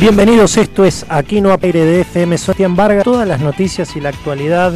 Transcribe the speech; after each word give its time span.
Bienvenidos, 0.00 0.56
esto 0.56 0.84
es 0.84 1.04
Aquí 1.08 1.40
no 1.40 1.52
apere 1.52 1.84
de 1.84 2.02
FM 2.02 2.38
Sotian 2.38 2.76
Vargas, 2.76 3.02
todas 3.02 3.26
las 3.26 3.40
noticias 3.40 3.96
y 3.96 4.00
la 4.00 4.10
actualidad 4.10 4.72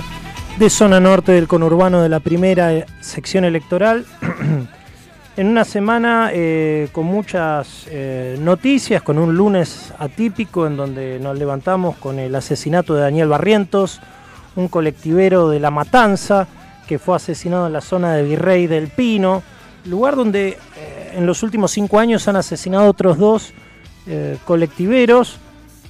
de 0.58 0.68
zona 0.68 0.98
norte 0.98 1.30
del 1.30 1.46
conurbano 1.46 2.02
de 2.02 2.08
la 2.08 2.18
primera 2.18 2.74
eh, 2.74 2.86
sección 3.00 3.44
electoral. 3.44 4.04
en 5.36 5.46
una 5.46 5.64
semana 5.64 6.30
eh, 6.32 6.88
con 6.90 7.06
muchas 7.06 7.86
eh, 7.88 8.36
noticias, 8.40 9.02
con 9.02 9.16
un 9.16 9.36
lunes 9.36 9.92
atípico 9.96 10.66
en 10.66 10.76
donde 10.76 11.20
nos 11.20 11.38
levantamos 11.38 11.96
con 11.98 12.18
el 12.18 12.34
asesinato 12.34 12.96
de 12.96 13.02
Daniel 13.02 13.28
Barrientos, 13.28 14.00
un 14.56 14.66
colectivero 14.66 15.48
de 15.50 15.60
La 15.60 15.70
Matanza 15.70 16.48
que 16.88 16.98
fue 16.98 17.14
asesinado 17.14 17.68
en 17.68 17.74
la 17.74 17.80
zona 17.80 18.14
de 18.14 18.24
Virrey 18.24 18.66
del 18.66 18.88
Pino, 18.88 19.44
lugar 19.84 20.16
donde 20.16 20.58
en 21.14 21.26
los 21.26 21.44
últimos 21.44 21.70
cinco 21.70 22.00
años 22.00 22.26
han 22.26 22.34
asesinado 22.34 22.90
otros 22.90 23.18
dos 23.18 23.54
eh, 24.06 24.38
colectiveros 24.44 25.38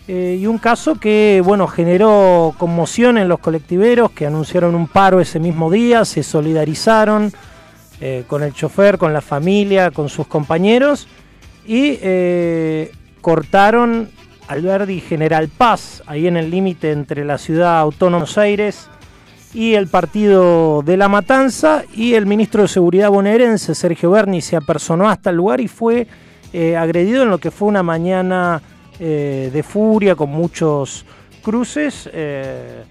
eh, 0.06 0.38
y 0.40 0.46
un 0.46 0.58
caso 0.58 0.96
que 0.96 1.40
bueno 1.44 1.66
generó 1.66 2.54
conmoción 2.58 3.16
en 3.16 3.28
los 3.28 3.38
colectiveros 3.38 4.10
que 4.10 4.26
anunciaron 4.26 4.74
un 4.74 4.86
paro 4.86 5.20
ese 5.20 5.38
mismo 5.38 5.70
día, 5.70 6.04
se 6.04 6.22
solidarizaron 6.22 7.32
eh, 8.00 8.24
con 8.26 8.42
el 8.42 8.52
chofer, 8.52 8.98
con 8.98 9.12
la 9.12 9.20
familia, 9.20 9.90
con 9.90 10.08
sus 10.08 10.26
compañeros 10.26 11.08
y 11.66 11.98
cortaron 13.20 14.10
Alberdi 14.48 15.00
General 15.00 15.48
Paz, 15.48 16.02
ahí 16.06 16.26
en 16.26 16.36
el 16.36 16.50
límite 16.50 16.90
entre 16.90 17.24
la 17.24 17.38
ciudad 17.38 17.78
autónoma 17.78 18.24
de 18.24 18.32
Buenos 18.32 18.38
Aires 18.38 18.88
y 19.54 19.74
el 19.74 19.86
partido 19.88 20.82
de 20.82 20.96
La 20.96 21.08
Matanza 21.08 21.84
y 21.94 22.14
el 22.14 22.26
ministro 22.26 22.62
de 22.62 22.68
Seguridad 22.68 23.10
bonaerense, 23.10 23.74
Sergio 23.74 24.10
Berni, 24.10 24.40
se 24.40 24.56
apersonó 24.56 25.08
hasta 25.08 25.30
el 25.30 25.36
lugar 25.36 25.60
y 25.60 25.68
fue 25.68 26.06
eh, 26.52 26.76
agredido 26.76 27.22
en 27.22 27.30
lo 27.30 27.38
que 27.38 27.50
fue 27.50 27.68
una 27.68 27.82
mañana 27.82 28.60
eh, 29.00 29.50
de 29.50 29.62
furia 29.62 30.14
con 30.14 30.30
muchos 30.30 31.06
cruces. 31.42 32.10
Eh, 32.12 32.84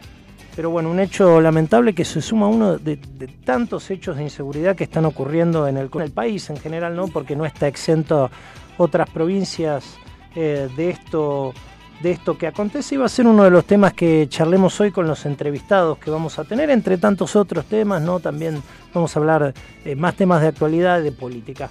pero 0.55 0.71
bueno, 0.71 0.89
un 0.89 0.99
hecho 0.99 1.39
lamentable 1.39 1.93
que 1.93 2.03
se 2.03 2.21
suma 2.21 2.47
a 2.47 2.49
uno 2.49 2.77
de, 2.77 2.97
tantos 3.45 3.89
hechos 3.91 4.17
de 4.17 4.23
inseguridad 4.23 4.75
que 4.75 4.83
están 4.83 5.05
ocurriendo 5.05 5.67
en 5.67 5.77
el, 5.77 5.89
país 6.11 6.49
en 6.49 6.57
general, 6.57 6.95
¿no? 6.95 7.07
Porque 7.07 7.35
no 7.35 7.45
está 7.45 7.67
exento 7.67 8.31
otras 8.77 9.09
provincias 9.09 9.97
de 10.33 10.89
esto 10.89 11.53
de 12.01 12.11
esto 12.11 12.35
que 12.35 12.47
acontece 12.47 12.95
y 12.95 12.97
va 12.97 13.05
a 13.05 13.09
ser 13.09 13.27
uno 13.27 13.43
de 13.43 13.51
los 13.51 13.65
temas 13.65 13.93
que 13.93 14.25
charlemos 14.27 14.79
hoy 14.81 14.91
con 14.91 15.07
los 15.07 15.25
entrevistados 15.27 15.99
que 15.99 16.09
vamos 16.09 16.39
a 16.39 16.45
tener, 16.45 16.71
entre 16.71 16.97
tantos 16.97 17.35
otros 17.35 17.65
temas, 17.65 18.01
¿no? 18.01 18.19
También 18.19 18.63
vamos 18.91 19.15
a 19.15 19.19
hablar 19.19 19.53
más 19.97 20.15
temas 20.15 20.41
de 20.41 20.47
actualidad 20.47 20.99
y 20.99 21.03
de 21.03 21.11
política. 21.11 21.69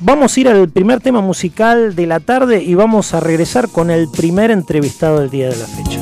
Vamos 0.00 0.36
a 0.36 0.40
ir 0.40 0.48
al 0.48 0.68
primer 0.68 1.00
tema 1.00 1.22
musical 1.22 1.94
de 1.94 2.06
la 2.06 2.20
tarde 2.20 2.62
y 2.62 2.74
vamos 2.74 3.14
a 3.14 3.20
regresar 3.20 3.68
con 3.68 3.90
el 3.90 4.08
primer 4.08 4.50
entrevistado 4.50 5.20
del 5.20 5.30
día 5.30 5.48
de 5.48 5.56
la 5.56 5.66
fecha. 5.66 5.95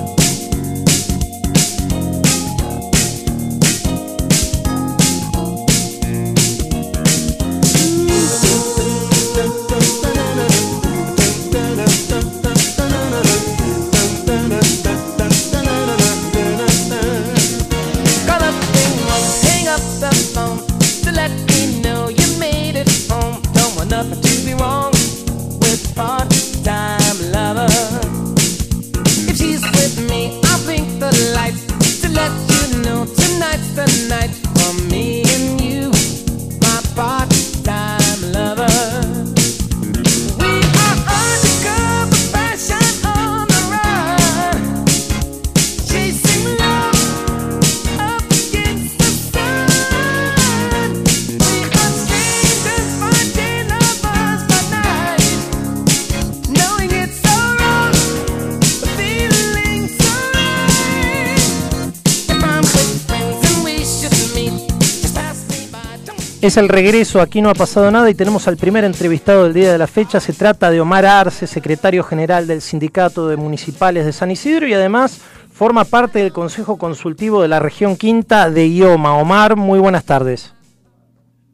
Es 66.44 66.59
el 66.59 66.69
regreso, 66.69 67.22
aquí 67.22 67.41
no 67.41 67.49
ha 67.49 67.55
pasado 67.55 67.91
nada 67.91 68.10
y 68.10 68.15
tenemos 68.15 68.47
al 68.49 68.59
primer 68.59 68.84
entrevistado 68.84 69.44
del 69.44 69.55
día 69.55 69.72
de 69.72 69.78
la 69.78 69.87
fecha. 69.87 70.21
Se 70.21 70.34
trata 70.34 70.71
de 70.71 70.78
Omar 70.78 71.06
Arce, 71.06 71.47
secretario 71.47 72.05
general 72.05 72.47
del 72.47 72.60
Sindicato 72.60 73.28
de 73.28 73.38
Municipales 73.38 74.05
de 74.05 74.12
San 74.12 74.31
Isidro 74.31 74.66
y 74.66 74.75
además 74.75 75.22
forma 75.50 75.87
parte 75.87 76.19
del 76.19 76.34
Consejo 76.34 76.77
Consultivo 76.77 77.41
de 77.41 77.49
la 77.49 77.60
región 77.60 77.97
quinta 77.97 78.50
de 78.50 78.69
IOMA. 78.69 79.16
Omar, 79.16 79.56
muy 79.56 79.78
buenas 79.78 80.04
tardes. 80.04 80.54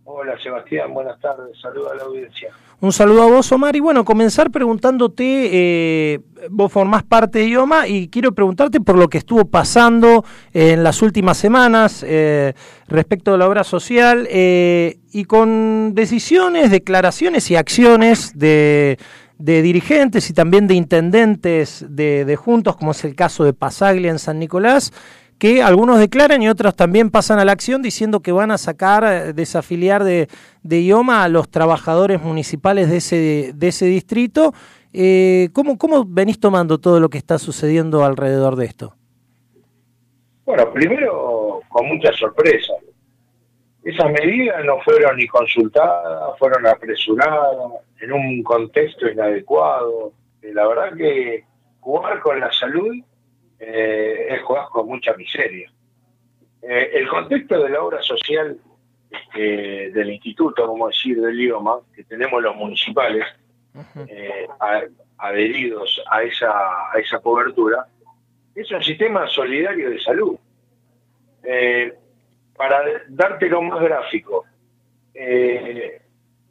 Hola 0.03 0.37
Sebastián, 0.43 0.93
buenas 0.93 1.21
tardes, 1.21 1.57
saludo 1.63 1.93
a 1.93 1.95
la 1.95 2.03
audiencia. 2.03 2.53
Un 2.83 2.95
saludo 2.95 3.23
a 3.25 3.27
vos, 3.27 3.53
Omar. 3.53 3.77
Y 3.77 3.81
bueno, 3.81 4.07
comenzar 4.07 4.51
preguntándote, 4.51 5.51
eh, 5.53 6.21
vos 6.49 6.73
formás 6.73 7.03
parte 7.03 7.41
de 7.41 7.49
IOMA 7.49 7.87
y 7.87 8.09
quiero 8.09 8.33
preguntarte 8.33 8.81
por 8.81 8.97
lo 8.97 9.09
que 9.09 9.19
estuvo 9.19 9.45
pasando 9.45 10.25
en 10.55 10.83
las 10.83 11.03
últimas 11.03 11.37
semanas 11.37 12.03
eh, 12.07 12.55
respecto 12.89 13.33
de 13.33 13.39
la 13.39 13.49
obra 13.49 13.65
social 13.65 14.27
eh, 14.31 14.99
y 15.13 15.25
con 15.25 15.95
decisiones, 15.95 16.71
declaraciones 16.71 17.51
y 17.51 17.57
acciones 17.57 18.33
de, 18.35 18.97
dirigentes 19.37 20.31
y 20.31 20.33
también 20.33 20.67
de 20.67 20.75
intendentes 20.75 21.85
de, 21.87 22.25
de 22.25 22.37
juntos, 22.37 22.77
como 22.77 22.93
es 22.93 23.05
el 23.05 23.15
caso 23.15 23.45
de 23.45 23.53
Pasaglia 23.53 24.11
en 24.11 24.19
San 24.19 24.39
Nicolás, 24.39 24.91
que 25.41 25.63
algunos 25.63 25.99
declaran 25.99 26.43
y 26.43 26.51
otros 26.51 26.77
también 26.77 27.11
pasan 27.11 27.39
a 27.39 27.47
la 27.47 27.53
acción 27.53 27.81
diciendo 27.81 28.21
que 28.21 28.31
van 28.31 28.51
a 28.51 28.59
sacar, 28.59 29.05
eh, 29.05 29.33
desafiliar 29.33 30.05
de, 30.05 30.29
de 30.63 30.83
IOMA 30.83 31.25
a 31.25 31.29
los 31.29 31.51
trabajadores 31.51 32.23
municipales 32.23 32.91
de 32.91 32.99
ese, 32.99 33.53
de 33.55 33.69
ese 33.69 33.87
distrito. 33.87 34.53
Eh, 34.93 35.49
¿cómo, 35.55 35.79
¿Cómo 35.79 36.05
venís 36.07 36.39
tomando 36.39 36.79
todo 36.79 37.01
lo 37.01 37.09
que 37.09 37.17
está 37.17 37.39
sucediendo 37.39 38.05
alrededor 38.05 38.55
de 38.57 38.67
esto? 38.67 38.95
Bueno, 40.45 40.71
primero 40.73 41.63
con 41.71 41.89
mucha 41.89 42.13
sorpresa. 42.13 42.75
Esas 43.83 44.13
medidas 44.13 44.63
no 44.67 44.79
fueron 44.83 45.17
ni 45.17 45.27
consultadas, 45.27 46.39
fueron 46.39 46.67
apresuradas, 46.67 47.57
en 48.03 48.13
un 48.13 48.43
contexto 48.43 49.09
inadecuado. 49.09 50.13
La 50.43 50.69
verdad 50.69 50.95
que 50.99 51.45
jugar 51.81 52.21
con 52.21 52.39
la 52.39 52.53
salud 52.53 52.95
eh, 53.61 54.27
es 54.31 54.43
jugar 54.43 54.69
con 54.71 54.87
mucha 54.87 55.13
miseria. 55.15 55.71
Eh, 56.63 56.91
el 56.95 57.09
contexto 57.09 57.63
de 57.63 57.71
la 57.71 57.83
obra 57.83 58.03
social 58.03 58.59
eh, 59.35 59.91
del 59.95 60.11
instituto, 60.11 60.67
como 60.67 60.89
decir, 60.89 61.21
del 61.21 61.41
idioma, 61.41 61.79
que 61.95 62.05
tenemos 62.05 62.43
los 62.43 62.55
municipales 62.57 63.25
eh, 64.09 64.47
adheridos 65.19 66.03
a 66.11 66.23
esa, 66.23 66.93
a 66.93 66.99
esa 66.99 67.19
cobertura, 67.21 67.87
es 68.55 68.71
un 68.71 68.83
sistema 68.83 69.27
solidario 69.29 69.91
de 69.91 70.01
salud. 70.01 70.37
para 72.57 72.83
darte 73.09 73.49
lo 73.49 73.63
más 73.63 73.81
gráfico, 73.81 74.45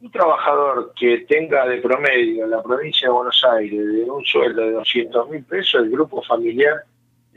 un 0.00 0.10
trabajador 0.10 0.92
que 0.98 1.18
tenga 1.28 1.66
de 1.66 1.78
promedio 1.78 2.44
en 2.44 2.50
la 2.50 2.62
provincia 2.62 3.06
de 3.06 3.14
Buenos 3.14 3.44
Aires 3.44 3.86
de 3.86 4.10
un 4.10 4.24
sueldo 4.24 4.62
de 4.62 4.72
200 4.72 5.28
mil 5.28 5.44
pesos, 5.44 5.82
el 5.82 5.90
grupo 5.90 6.20
familiar 6.22 6.84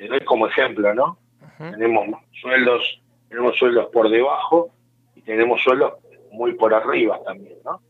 doy 0.08 0.22
como 0.22 0.48
ejemplo, 0.48 0.94
¿no? 0.94 1.18
Tenemos 1.58 2.08
sueldos 2.42 3.04
tenemos 3.34 3.58
sueldos 3.58 3.88
por 3.92 4.10
debajo 4.10 4.70
y 5.16 5.22
tenemos 5.22 5.60
sueldos 5.64 5.94
muy 6.32 6.54
por 6.54 6.72
arriba 6.72 7.20
también, 7.24 7.58
¿no? 7.66 7.82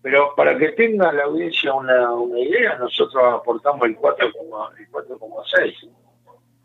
Pero 0.00 0.34
para 0.34 0.56
que 0.56 0.70
tenga 0.70 1.12
la 1.12 1.24
audiencia 1.24 1.74
una, 1.74 2.14
una 2.14 2.38
idea, 2.38 2.78
nosotros 2.78 3.22
aportamos 3.34 3.86
el 3.86 3.98
4,6. 3.98 5.90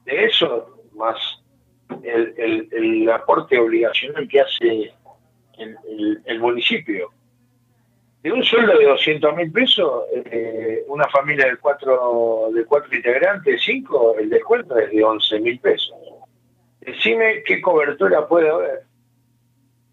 De 0.06 0.24
eso, 0.24 0.78
más 0.94 1.44
el, 2.04 2.34
el, 2.38 2.70
el, 2.72 3.10
aporte 3.10 3.60
obligacional 3.60 4.30
que 4.30 4.40
hace 4.40 4.94
el, 5.58 6.22
el 6.24 6.40
municipio. 6.40 7.10
De 8.24 8.32
un 8.32 8.42
sueldo 8.42 8.78
de 8.78 8.86
200 8.86 9.36
mil 9.36 9.52
pesos, 9.52 10.06
eh, 10.14 10.86
una 10.88 11.10
familia 11.10 11.46
de 11.46 11.58
cuatro, 11.58 12.50
de 12.54 12.64
cuatro 12.64 12.96
integrantes, 12.96 13.62
cinco, 13.62 14.16
el 14.18 14.30
descuento 14.30 14.78
es 14.78 14.92
de 14.92 15.04
11 15.04 15.40
mil 15.42 15.60
pesos. 15.60 15.94
Decime 16.80 17.44
qué 17.44 17.62
cobertura 17.62 18.26
puede 18.26 18.50
haber 18.50 18.84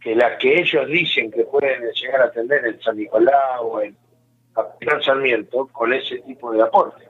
que 0.00 0.14
la 0.14 0.38
que 0.38 0.60
ellos 0.60 0.86
dicen 0.86 1.32
que 1.32 1.44
pueden 1.44 1.82
llegar 1.90 2.22
a 2.22 2.24
atender 2.26 2.64
en 2.66 2.80
San 2.80 2.96
Nicolás 2.96 3.58
o 3.62 3.82
en 3.82 3.96
Capitán 4.54 5.02
Sarmiento 5.02 5.66
con 5.72 5.92
ese 5.92 6.18
tipo 6.20 6.52
de 6.52 6.62
aporte. 6.62 7.04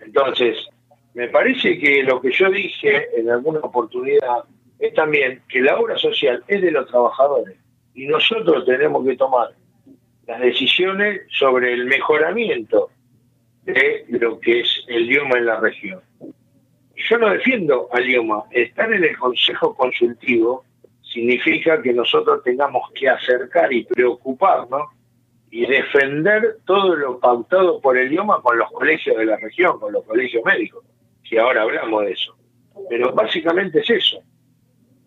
Entonces, 0.00 0.66
me 1.12 1.28
parece 1.28 1.78
que 1.78 2.02
lo 2.04 2.22
que 2.22 2.32
yo 2.32 2.50
dije 2.50 3.20
en 3.20 3.28
alguna 3.28 3.60
oportunidad 3.60 4.44
es 4.78 4.94
también 4.94 5.42
que 5.46 5.60
la 5.60 5.78
obra 5.78 5.98
social 5.98 6.42
es 6.48 6.62
de 6.62 6.70
los 6.70 6.88
trabajadores 6.88 7.56
y 7.94 8.06
nosotros 8.06 8.64
tenemos 8.64 9.04
que 9.04 9.16
tomar 9.16 9.57
las 10.28 10.40
decisiones 10.40 11.22
sobre 11.30 11.72
el 11.72 11.86
mejoramiento 11.86 12.90
de 13.64 14.04
lo 14.10 14.38
que 14.38 14.60
es 14.60 14.84
el 14.86 15.10
idioma 15.10 15.38
en 15.38 15.46
la 15.46 15.58
región. 15.58 16.00
Yo 16.94 17.16
no 17.16 17.30
defiendo 17.30 17.88
al 17.92 18.06
idioma, 18.06 18.44
estar 18.50 18.92
en 18.92 19.04
el 19.04 19.16
Consejo 19.16 19.74
Consultivo 19.74 20.64
significa 21.02 21.80
que 21.80 21.94
nosotros 21.94 22.42
tengamos 22.44 22.82
que 22.94 23.08
acercar 23.08 23.72
y 23.72 23.84
preocuparnos 23.84 24.90
y 25.50 25.64
defender 25.64 26.58
todo 26.66 26.94
lo 26.94 27.18
pautado 27.18 27.80
por 27.80 27.96
el 27.96 28.12
idioma 28.12 28.42
con 28.42 28.58
los 28.58 28.70
colegios 28.70 29.16
de 29.16 29.24
la 29.24 29.36
región, 29.38 29.80
con 29.80 29.94
los 29.94 30.04
colegios 30.04 30.44
médicos, 30.44 30.84
que 31.24 31.40
ahora 31.40 31.62
hablamos 31.62 32.04
de 32.04 32.12
eso. 32.12 32.36
Pero 32.90 33.14
básicamente 33.14 33.80
es 33.80 33.88
eso. 33.88 34.22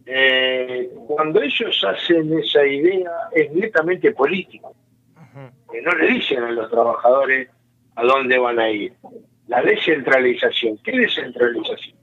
Eh, 0.07 0.89
cuando 1.05 1.43
ellos 1.43 1.85
hacen 1.87 2.39
esa 2.39 2.65
idea 2.65 3.11
es 3.33 3.51
netamente 3.51 4.11
político. 4.13 4.75
Que 5.71 5.81
no 5.81 5.91
le 5.91 6.07
dicen 6.07 6.43
a 6.43 6.51
los 6.51 6.69
trabajadores 6.69 7.49
a 7.95 8.03
dónde 8.03 8.37
van 8.37 8.59
a 8.59 8.69
ir. 8.69 8.93
La 9.47 9.61
descentralización. 9.61 10.77
¿Qué 10.83 10.91
descentralización? 10.97 11.97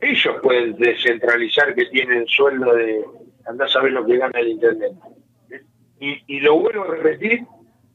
Ellos 0.00 0.36
pueden 0.42 0.76
descentralizar 0.76 1.74
que 1.74 1.86
tienen 1.86 2.26
sueldo 2.28 2.74
de 2.74 3.04
andar 3.46 3.66
a 3.66 3.70
saber 3.70 3.92
lo 3.92 4.06
que 4.06 4.16
gana 4.16 4.38
el 4.38 4.48
intendente. 4.48 5.06
Y, 6.00 6.22
y 6.26 6.40
lo 6.40 6.58
vuelvo 6.58 6.84
a 6.84 6.94
repetir 6.94 7.44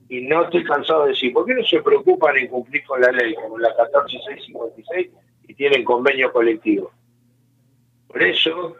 y 0.09 0.21
no 0.21 0.43
estoy 0.43 0.63
cansado 0.63 1.03
de 1.03 1.09
decir, 1.09 1.33
¿por 1.33 1.45
qué 1.45 1.55
no 1.55 1.63
se 1.63 1.81
preocupan 1.81 2.37
en 2.37 2.47
cumplir 2.47 2.83
con 2.83 3.01
la 3.01 3.11
ley, 3.11 3.33
como 3.33 3.57
la 3.57 3.73
14656, 3.75 5.09
y 5.47 5.53
tienen 5.55 5.83
convenio 5.83 6.31
colectivo? 6.31 6.91
Por 8.07 8.21
eso, 8.21 8.75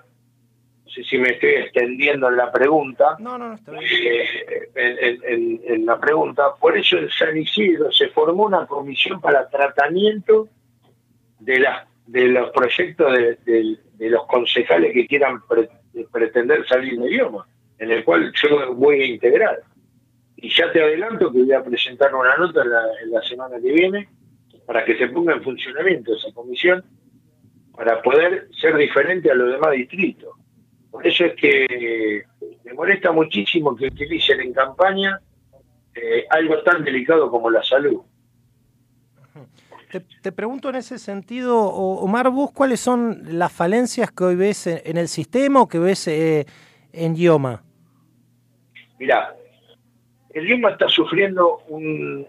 sé 0.94 1.04
si 1.04 1.18
me 1.18 1.30
estoy 1.30 1.50
extendiendo 1.50 2.30
en 2.30 2.38
la 2.38 2.52
pregunta, 2.52 3.16
no, 3.20 3.38
no, 3.38 3.54
está 3.54 3.72
bien. 3.72 3.84
Eh, 3.92 5.20
en, 5.26 5.62
en, 5.66 5.86
la 5.86 6.00
pregunta, 6.00 6.56
por 6.60 6.78
eso 6.78 6.98
en 6.98 7.10
San 7.10 7.36
Isidro 7.38 7.92
se 7.92 8.10
formó 8.10 8.44
una 8.44 8.66
comisión 8.68 9.20
para 9.22 9.50
tratamiento 9.50 10.48
de 11.40 11.60
las 11.60 11.88
de 12.06 12.28
los 12.28 12.52
proyectos 12.52 13.14
de, 13.46 13.78
los 14.00 14.26
concejales 14.28 14.94
que 14.94 15.08
quieran 15.08 15.42
pretender 16.12 16.66
salir 16.68 17.00
de 17.00 17.10
idioma, 17.10 17.48
en 17.78 17.92
el 17.92 18.04
cual 18.04 18.32
yo 18.42 18.74
voy 18.76 19.02
a 19.02 19.06
integrar. 19.06 19.62
Y 20.36 20.50
ya 20.50 20.72
te 20.72 20.82
adelanto 20.82 21.32
que 21.32 21.40
voy 21.40 21.54
a 21.54 21.64
presentar 21.64 22.14
una 22.14 22.36
nota 22.36 22.64
en 23.02 23.12
la, 23.12 23.22
semana 23.22 23.56
que 23.62 23.72
viene 23.72 24.10
para 24.66 24.84
que 24.84 24.98
se 24.98 25.08
ponga 25.08 25.34
en 25.34 25.44
funcionamiento 25.44 26.14
esa 26.16 26.34
comisión 26.34 26.84
para 27.74 28.02
poder 28.02 28.50
ser 28.60 28.76
diferente 28.76 29.32
a 29.32 29.36
los 29.36 29.54
demás 29.54 29.72
distritos. 29.72 30.36
Por 30.94 31.08
eso 31.08 31.26
es 31.26 31.34
que 31.34 32.24
me 32.64 32.74
molesta 32.74 33.12
muchísimo 33.12 33.76
que 33.76 33.88
utilicen 33.88 34.42
en 34.42 34.54
campaña 34.54 35.20
eh, 35.96 36.28
algo 36.30 36.62
tan 36.62 36.84
delicado 36.84 37.32
como 37.32 37.50
la 37.50 37.64
salud. 37.64 38.02
Te, 40.22 40.32
pregunto 40.32 40.70
en 40.70 40.76
ese 40.76 41.00
sentido, 41.00 41.60
Omar, 41.64 42.30
vos 42.30 42.52
cuáles 42.52 42.80
son 42.80 43.24
las 43.40 43.52
falencias 43.52 44.12
que 44.12 44.24
hoy 44.24 44.36
ves 44.36 44.68
en, 44.68 44.98
el 44.98 45.08
sistema 45.08 45.64
o 45.64 45.68
que 45.68 45.80
ves 45.80 46.08
eh, 46.08 46.46
en 46.92 47.16
IOMA. 47.16 47.64
Mirá, 49.00 49.36
el 50.30 50.48
IOMA 50.48 50.72
está 50.72 50.88
sufriendo 50.90 51.64
un, 51.70 52.28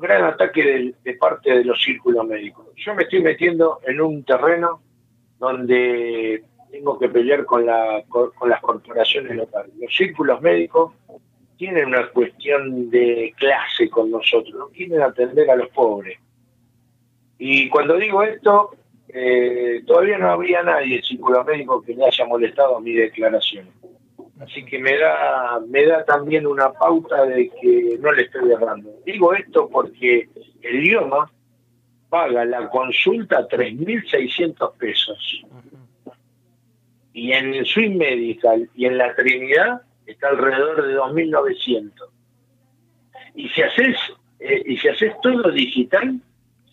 gran 0.00 0.24
ataque 0.24 0.94
de, 1.02 1.14
parte 1.14 1.50
de 1.50 1.64
los 1.64 1.82
círculos 1.82 2.24
médicos. 2.28 2.66
Yo 2.76 2.94
me 2.94 3.02
estoy 3.02 3.22
metiendo 3.22 3.80
en 3.84 4.00
un 4.00 4.22
terreno 4.22 4.82
donde 5.40 6.44
tengo 6.74 6.98
que 6.98 7.08
pelear 7.08 7.44
con, 7.44 7.64
la, 7.64 8.02
con 8.08 8.48
las 8.48 8.60
corporaciones 8.60 9.36
locales. 9.36 9.72
Los 9.80 9.94
círculos 9.94 10.42
médicos 10.42 10.92
tienen 11.56 11.86
una 11.86 12.08
cuestión 12.08 12.90
de 12.90 13.32
clase 13.38 13.88
con 13.88 14.10
nosotros, 14.10 14.52
no 14.54 14.68
quieren 14.70 15.00
atender 15.00 15.48
a 15.52 15.54
los 15.54 15.68
pobres. 15.68 16.18
Y 17.38 17.68
cuando 17.68 17.96
digo 17.96 18.24
esto, 18.24 18.74
eh, 19.08 19.84
todavía 19.86 20.18
no 20.18 20.32
habría 20.32 20.64
nadie, 20.64 21.00
círculo 21.00 21.44
médico, 21.44 21.80
que 21.80 21.94
le 21.94 22.06
haya 22.06 22.26
molestado 22.26 22.80
mi 22.80 22.92
declaración. 22.92 23.68
Así 24.40 24.64
que 24.64 24.80
me 24.80 24.98
da, 24.98 25.60
me 25.68 25.86
da 25.86 26.04
también 26.04 26.44
una 26.44 26.72
pauta 26.72 27.24
de 27.24 27.50
que 27.50 27.98
no 28.00 28.10
le 28.10 28.22
estoy 28.22 28.50
errando. 28.50 28.90
Digo 29.06 29.32
esto 29.32 29.68
porque 29.68 30.28
el 30.60 30.84
idioma 30.84 31.30
paga 32.08 32.44
la 32.44 32.68
consulta 32.68 33.46
3.600 33.46 34.72
pesos. 34.76 35.44
Y 37.14 37.32
en 37.32 37.54
el 37.54 37.64
Swing 37.64 37.96
Medical 37.96 38.68
y 38.74 38.84
en 38.84 38.98
la 38.98 39.14
Trinidad 39.14 39.80
está 40.04 40.28
alrededor 40.28 40.86
de 40.86 40.98
2.900. 40.98 41.92
Y 43.36 43.48
si 43.48 43.62
haces, 43.62 43.96
eh, 44.40 44.62
y 44.66 44.76
si 44.76 44.88
haces 44.88 45.14
todo 45.22 45.50
digital, 45.50 46.20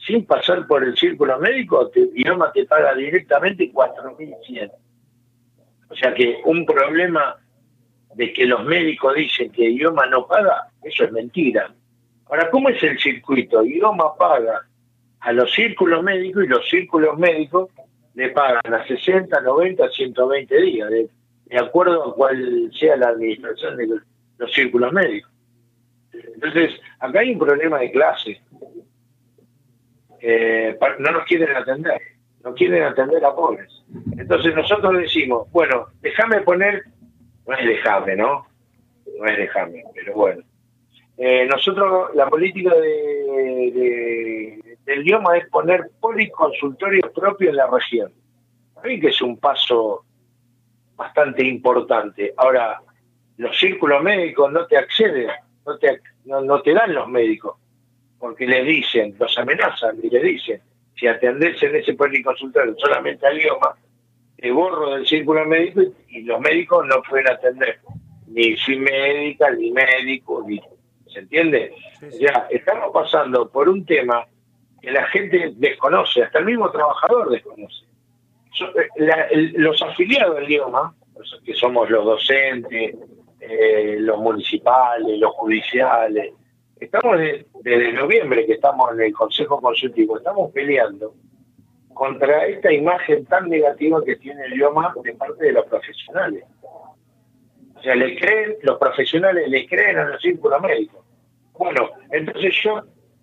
sin 0.05 0.25
pasar 0.25 0.67
por 0.67 0.83
el 0.83 0.97
círculo 0.97 1.39
médico, 1.39 1.89
te, 1.89 2.07
te 2.07 2.65
paga 2.65 2.95
directamente 2.95 3.71
4.100. 3.71 4.71
O 5.89 5.95
sea 5.95 6.13
que 6.13 6.41
un 6.45 6.65
problema 6.65 7.37
de 8.15 8.33
que 8.33 8.45
los 8.45 8.65
médicos 8.65 9.15
dicen 9.15 9.51
que 9.51 9.69
idioma 9.69 10.05
no 10.07 10.27
paga, 10.27 10.67
eso 10.83 11.03
es 11.03 11.11
mentira. 11.11 11.73
Ahora, 12.25 12.49
¿cómo 12.49 12.69
es 12.69 12.81
el 12.81 12.97
circuito? 12.99 13.63
Idioma 13.63 14.15
paga 14.17 14.65
a 15.19 15.31
los 15.33 15.51
círculos 15.53 16.03
médicos 16.03 16.45
y 16.45 16.47
los 16.47 16.67
círculos 16.67 17.17
médicos 17.17 17.69
le 18.15 18.29
pagan 18.29 18.73
a 18.73 18.85
60, 18.85 19.41
90, 19.41 19.89
120 19.89 20.61
días, 20.61 20.89
de, 20.89 21.09
acuerdo 21.57 22.09
a 22.09 22.15
cuál 22.15 22.71
sea 22.77 22.95
la 22.95 23.09
administración 23.09 23.77
de 23.77 23.87
los 24.37 24.53
círculos 24.53 24.93
médicos. 24.93 25.31
Entonces, 26.13 26.79
acá 26.99 27.19
hay 27.19 27.31
un 27.31 27.39
problema 27.39 27.79
de 27.79 27.91
clase 27.91 28.41
eh, 30.21 30.77
no 30.99 31.11
nos 31.11 31.25
quieren 31.25 31.55
atender, 31.55 31.99
no 32.43 32.53
quieren 32.53 32.83
atender 32.83 33.25
a 33.25 33.35
pobres. 33.35 33.83
Entonces 34.17 34.55
nosotros 34.55 34.97
decimos, 34.97 35.51
bueno, 35.51 35.87
déjame 36.01 36.41
poner, 36.41 36.83
no 37.47 37.55
es 37.55 37.65
déjame, 37.65 38.15
¿no? 38.15 38.45
No 39.19 39.25
es 39.25 39.37
déjame, 39.37 39.83
pero 39.95 40.13
bueno. 40.13 40.43
Eh, 41.17 41.45
nosotros, 41.47 42.15
la 42.15 42.29
política 42.29 42.73
de, 42.75 44.60
del 44.85 45.01
idioma 45.01 45.37
es 45.37 45.47
poner 45.49 45.89
policonsultorios 45.99 47.11
propios 47.13 47.51
en 47.51 47.57
la 47.57 47.67
región. 47.67 48.11
A 48.75 48.81
mí 48.87 48.99
que 48.99 49.09
es 49.09 49.21
un 49.21 49.37
paso 49.37 50.03
bastante 50.95 51.43
importante. 51.45 52.33
Ahora, 52.37 52.81
los 53.37 53.57
círculos 53.57 54.01
médicos 54.03 54.51
no 54.51 54.65
te 54.65 54.77
acceden, 54.77 55.29
no 55.65 55.77
te, 55.77 56.01
no 56.25 56.61
te 56.61 56.73
dan 56.73 56.93
los 56.93 57.07
médicos 57.07 57.55
porque 58.21 58.45
le 58.45 58.63
dicen, 58.63 59.15
los 59.19 59.35
amenazan 59.37 59.97
y 60.01 60.09
le 60.09 60.21
dicen, 60.21 60.61
si 60.95 61.07
atendés 61.07 61.61
en 61.63 61.75
ese 61.75 61.95
policonsultorio 61.95 62.75
solamente 62.77 63.25
al 63.25 63.39
idioma, 63.39 63.75
te 64.37 64.51
borro 64.51 64.91
del 64.91 65.07
círculo 65.07 65.43
médico 65.45 65.81
y, 66.07 66.21
los 66.21 66.39
médicos 66.39 66.85
no 66.85 67.01
pueden 67.01 67.27
atender, 67.27 67.79
ni 68.27 68.55
si 68.57 68.75
médica, 68.77 69.49
ni 69.49 69.71
médico, 69.71 70.45
ni... 70.47 70.61
¿Se 71.11 71.19
entiende? 71.19 71.73
Ya, 72.19 72.47
estamos 72.51 72.91
pasando 72.93 73.49
por 73.49 73.67
un 73.67 73.85
tema 73.85 74.25
que 74.81 74.91
la 74.91 75.05
gente 75.07 75.53
desconoce, 75.55 76.23
hasta 76.23 76.39
el 76.39 76.45
mismo 76.45 76.71
trabajador 76.71 77.29
desconoce. 77.29 77.85
Eh, 78.95 79.53
los 79.55 79.81
afiliados 79.81 80.35
del 80.35 80.51
idioma, 80.51 80.93
que 81.45 81.53
somos 81.53 81.89
los 81.89 82.03
docentes, 82.03 82.95
eh, 83.39 83.97
los 83.99 84.19
municipales, 84.19 85.19
los 85.19 85.31
judiciales, 85.33 86.33
Estamos 86.81 87.19
desde 87.63 87.93
noviembre 87.93 88.43
que 88.47 88.53
estamos 88.53 88.91
en 88.93 89.01
el 89.01 89.13
Consejo 89.13 89.61
Consultivo, 89.61 90.17
estamos 90.17 90.51
peleando 90.51 91.13
contra 91.93 92.47
esta 92.47 92.73
imagen 92.73 93.23
tan 93.25 93.49
negativa 93.49 94.03
que 94.03 94.15
tiene 94.15 94.45
el 94.45 94.53
idioma 94.53 94.91
de 95.03 95.13
parte 95.13 95.45
de 95.45 95.51
los 95.51 95.67
profesionales. 95.67 96.43
O 96.63 97.81
sea, 97.83 97.93
le 97.93 98.17
creen, 98.17 98.55
los 98.63 98.79
profesionales 98.79 99.47
le 99.47 99.67
creen 99.67 99.99
a 99.99 100.05
los 100.05 100.21
círculos 100.23 100.59
médicos. 100.59 101.05
Bueno, 101.53 101.91
entonces 102.09 102.51
yo 102.63 102.81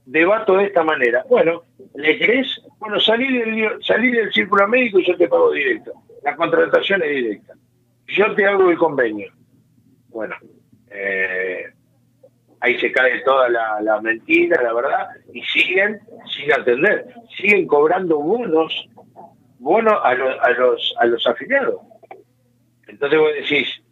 debato 0.09 0.57
de 0.57 0.65
esta 0.65 0.83
manera. 0.83 1.25
Bueno, 1.29 1.65
¿le 1.95 2.19
crees? 2.19 2.61
Bueno, 2.79 2.99
salí 2.99 3.31
del, 3.31 3.83
salí 3.83 4.11
del 4.11 4.33
círculo 4.33 4.67
médico 4.67 4.99
y 4.99 5.07
yo 5.07 5.17
te 5.17 5.29
pago 5.29 5.53
directo. 5.53 5.93
La 6.25 6.35
contratación 6.35 7.03
es 7.03 7.11
directa. 7.11 7.55
Yo 8.07 8.35
te 8.35 8.47
hago 8.47 8.71
el 8.71 8.79
convenio. 8.79 9.31
Bueno, 10.09 10.35
eh, 10.91 11.65
ahí 12.61 12.79
se 12.81 12.91
cae 12.91 13.21
toda 13.21 13.51
la, 13.51 14.01
mentira, 14.01 14.63
la 14.63 14.73
verdad, 14.73 15.09
y 15.33 15.43
siguen 15.43 16.01
sin 16.35 16.53
atender, 16.53 17.07
siguen 17.37 17.67
cobrando 17.67 18.19
bonos, 18.19 18.89
bonos 19.59 19.93
a, 19.93 20.09
a, 20.09 20.51
los, 20.53 20.95
a 20.99 21.05
los 21.05 21.27
afiliados. 21.27 21.83
Entonces 22.87 23.19
vos 23.19 23.33
decís, 23.35 23.83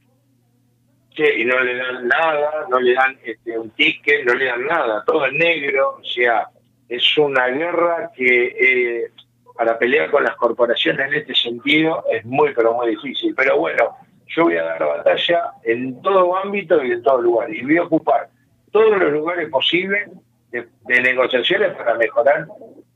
y 1.19 1.45
no 1.45 1.61
le 1.61 1.77
dan 1.77 2.09
nada, 2.09 2.67
no 2.69 2.79
le 2.79 2.95
dan 2.95 3.19
este, 3.25 3.59
un 3.59 3.71
ticket, 3.71 4.25
no 4.25 4.35
le 4.35 4.47
dan 4.47 4.65
nada, 4.67 5.05
todo 5.05 5.27
en 5.27 5.39
negro, 5.39 5.99
o 6.01 6.05
sea, 6.05 6.49
es 6.89 7.19
una 7.19 7.49
guerra 7.49 8.11
que 8.15 8.47
eh, 8.47 9.11
para 9.57 9.79
pelear 9.79 10.11
con 10.11 10.25
las 10.25 10.37
corporaciones 10.37 11.09
en 11.09 11.15
este 11.15 11.35
sentido 11.35 12.05
es 12.13 12.25
muy, 12.25 12.53
pero 12.55 12.75
muy 12.75 12.91
difícil. 12.91 13.35
Pero 13.35 13.59
bueno, 13.59 13.97
yo 14.27 14.45
voy 14.45 14.57
a 14.57 14.65
dar 14.65 14.85
batalla 14.85 15.53
en 15.65 16.01
todo 16.03 16.37
ámbito 16.37 16.85
y 16.85 16.93
en 16.93 17.03
todo 17.03 17.21
lugar, 17.21 17.53
y 17.53 17.63
voy 17.63 17.79
a 17.79 17.85
ocupar 17.85 18.29
todos 18.71 18.99
los 18.99 19.13
lugares 19.13 19.49
posibles 19.49 20.11
de, 20.51 20.69
de 20.87 21.01
negociaciones 21.01 21.75
para 21.77 21.95
mejorar 21.95 22.47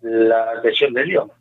la 0.03 0.53
atención 0.59 0.93
del 0.93 1.09
idioma. 1.09 1.33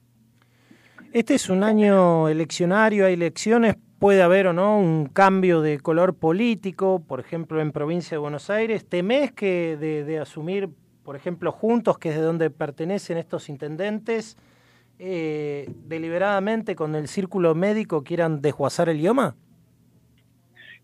Este 1.11 1.33
es 1.35 1.49
un 1.49 1.63
año 1.63 2.29
eleccionario, 2.29 3.05
hay 3.05 3.13
elecciones 3.13 3.75
puede 3.99 4.21
haber 4.21 4.47
o 4.47 4.53
no 4.53 4.79
un 4.79 5.07
cambio 5.07 5.61
de 5.61 5.79
color 5.79 6.15
político, 6.17 7.03
por 7.05 7.19
ejemplo, 7.19 7.61
en 7.61 7.71
provincia 7.71 8.15
de 8.15 8.19
Buenos 8.19 8.49
Aires. 8.49 8.87
¿Temés 8.87 9.33
que 9.33 9.77
de, 9.77 10.19
asumir, 10.19 10.69
por 11.03 11.15
ejemplo, 11.15 11.51
juntos, 11.51 11.99
que 11.99 12.09
es 12.09 12.15
de 12.15 12.21
donde 12.21 12.49
pertenecen 12.49 13.17
estos 13.17 13.49
intendentes, 13.49 14.37
eh, 14.99 15.69
deliberadamente 15.85 16.75
con 16.75 16.95
el 16.95 17.07
círculo 17.07 17.55
médico 17.55 18.03
quieran 18.03 18.41
desguazar 18.41 18.89
el 18.89 18.97
idioma? 18.97 19.35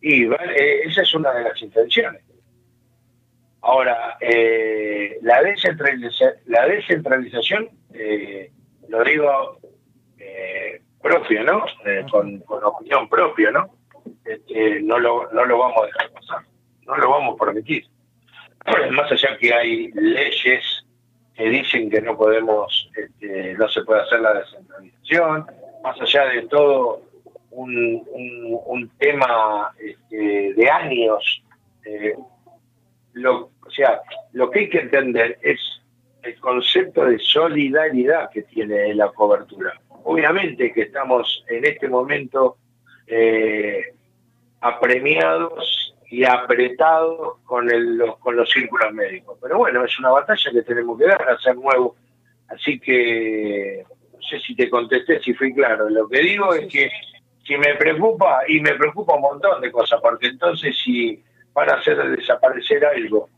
Y 0.02 0.26
eh, 0.26 0.82
esa 0.86 1.02
es 1.02 1.14
una 1.16 1.32
de 1.32 1.44
las 1.44 1.62
intenciones. 1.62 2.22
Ahora, 3.62 4.18
eh, 4.20 5.18
la, 5.22 5.42
descentralización, 5.42 6.34
la 6.46 6.68
descentralización 6.68 7.70
lo 8.90 9.04
digo 9.04 9.60
propio, 11.06 11.44
¿no? 11.44 11.66
Eh, 11.86 12.04
con, 12.10 12.44
opinión 12.48 13.08
propia, 13.08 13.52
¿no? 13.52 13.70
Este, 14.26 14.82
no, 14.82 14.98
lo, 14.98 15.32
no 15.32 15.46
lo 15.46 15.60
vamos 15.60 15.84
a 15.84 15.86
dejar 15.86 16.12
pasar, 16.12 16.40
no 16.88 16.98
lo 16.98 17.10
vamos 17.12 17.36
a 17.36 17.46
permitir. 17.46 17.86
Más 18.92 19.12
allá 19.12 19.38
que 19.38 19.54
hay 19.54 19.92
leyes 19.92 20.84
que 21.36 21.50
dicen 21.50 21.92
que 21.92 22.02
no 22.02 22.18
podemos, 22.18 22.90
este, 22.96 23.54
no 23.54 23.70
se 23.70 23.84
puede 23.84 24.02
hacer 24.02 24.22
la 24.22 24.34
descentralización, 24.34 25.46
más 25.84 26.02
allá 26.02 26.28
de 26.28 26.48
todo 26.48 27.02
un, 27.52 28.02
un, 28.66 28.90
tema 28.98 29.72
este, 29.78 30.54
de 30.54 30.70
años, 30.70 31.44
eh, 31.84 32.16
lo, 33.14 33.52
o 33.64 33.70
sea, 33.70 34.02
lo 34.32 34.50
que 34.50 34.60
hay 34.62 34.70
que 34.70 34.80
entender 34.80 35.38
es 35.42 35.60
el 36.24 36.40
concepto 36.40 37.06
de 37.06 37.20
solidaridad 37.20 38.30
que 38.32 38.44
tiene 38.44 38.96
la 38.96 39.10
cobertura 39.10 39.74
obviamente 40.06 40.72
que 40.72 40.84
estamos 40.84 41.44
en 41.50 41.66
este 41.66 41.90
momento 41.90 42.58
eh, 43.08 43.94
apremiados 44.62 45.96
y 46.10 46.24
apretados 46.24 47.40
con, 47.44 47.68
los, 47.98 48.18
con 48.20 48.36
los 48.36 48.50
círculos 48.50 48.94
médicos. 48.94 49.38
Pero 49.42 49.58
bueno, 49.58 49.84
es 49.84 50.00
una 50.00 50.12
batalla 50.12 50.52
que 50.52 50.62
tenemos 50.62 50.98
que 51.00 51.08
dar, 51.08 51.30
hacer 51.30 51.56
nuevo. 51.56 51.96
Así 52.48 52.80
que 52.80 53.84
no 54.14 54.22
sé 54.22 54.40
si 54.40 54.56
te 54.56 54.70
contesté, 54.70 55.20
si 55.22 55.34
fui 55.34 55.54
claro. 55.54 55.90
Lo 55.90 56.08
que 56.08 56.20
digo 56.20 56.54
es 56.54 56.72
que 56.72 56.90
si 57.46 57.58
me 57.58 57.74
preocupa, 57.76 58.42
y 58.48 58.60
me 58.60 58.76
preocupa 58.76 59.16
un 59.16 59.22
montón 59.22 59.60
de 59.62 59.72
cosas, 59.72 60.00
porque 60.02 60.28
entonces 60.28 60.78
si 60.84 61.24
van 61.54 61.70
a 61.70 61.74
hacer 61.74 61.98
desaparecer 62.16 62.86
algo 62.86 63.30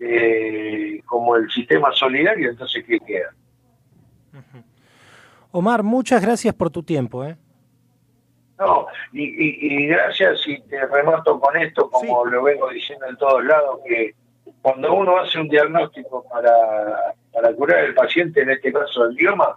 eh, 0.00 1.00
como 1.04 1.36
el 1.36 1.50
sistema 1.50 1.92
solidario, 1.92 2.50
entonces 2.50 2.82
¿qué 2.86 2.98
queda? 3.00 3.34
Omar, 5.56 5.84
muchas 5.84 6.20
gracias 6.20 6.52
por 6.52 6.68
tu 6.68 6.82
tiempo. 6.82 7.24
¿eh? 7.24 7.36
No, 8.58 8.88
y, 9.12 9.86
gracias 9.86 10.40
y 10.48 10.60
te 10.62 10.84
remato 10.84 11.38
con 11.38 11.56
esto, 11.56 11.88
como 11.88 12.24
lo 12.24 12.42
vengo 12.42 12.68
diciendo 12.70 13.06
en 13.06 13.16
todos 13.16 13.44
lados, 13.44 13.78
que 13.86 14.16
cuando 14.60 14.92
uno 14.92 15.16
hace 15.16 15.38
un 15.38 15.48
diagnóstico 15.48 16.26
para, 16.28 17.14
para 17.32 17.54
curar 17.54 17.84
al 17.84 17.94
paciente, 17.94 18.42
en 18.42 18.50
este 18.50 18.72
caso 18.72 19.04
el 19.04 19.12
idioma, 19.12 19.56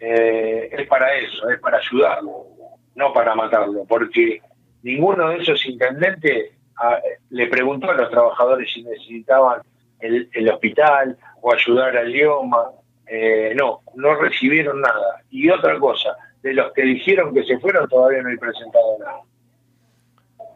eh, 0.00 0.70
es 0.72 0.88
para 0.88 1.14
eso, 1.14 1.50
es 1.50 1.60
para 1.60 1.76
ayudarlo, 1.76 2.46
no 2.94 3.12
para 3.12 3.34
matarlo, 3.34 3.84
porque 3.84 4.40
ninguno 4.82 5.28
de 5.28 5.42
esos 5.42 5.62
intendentes 5.66 6.52
ah, 6.78 7.00
le 7.28 7.48
preguntó 7.48 7.90
a 7.90 7.94
los 7.94 8.10
trabajadores 8.10 8.72
si 8.72 8.82
necesitaban 8.82 9.60
el, 10.00 10.26
el 10.32 10.48
hospital 10.48 11.18
o 11.42 11.52
ayudar 11.52 11.98
al 11.98 12.08
idioma 12.08 12.70
eh, 13.06 13.54
no, 13.56 13.80
no 13.94 14.14
recibieron 14.14 14.80
nada. 14.80 15.22
Y 15.30 15.50
otra 15.50 15.78
cosa, 15.78 16.16
de 16.42 16.54
los 16.54 16.72
que 16.72 16.82
dijeron 16.82 17.34
que 17.34 17.44
se 17.44 17.58
fueron 17.58 17.88
todavía 17.88 18.22
no 18.22 18.28
hay 18.28 18.36
presentado 18.36 18.98
nada. 18.98 19.20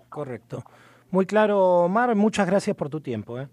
Correcto. 0.08 0.64
Muy 1.10 1.26
claro, 1.26 1.84
Omar, 1.84 2.14
muchas 2.14 2.46
gracias 2.46 2.76
por 2.76 2.90
tu 2.90 3.00
tiempo. 3.00 3.38
¿eh? 3.38 3.48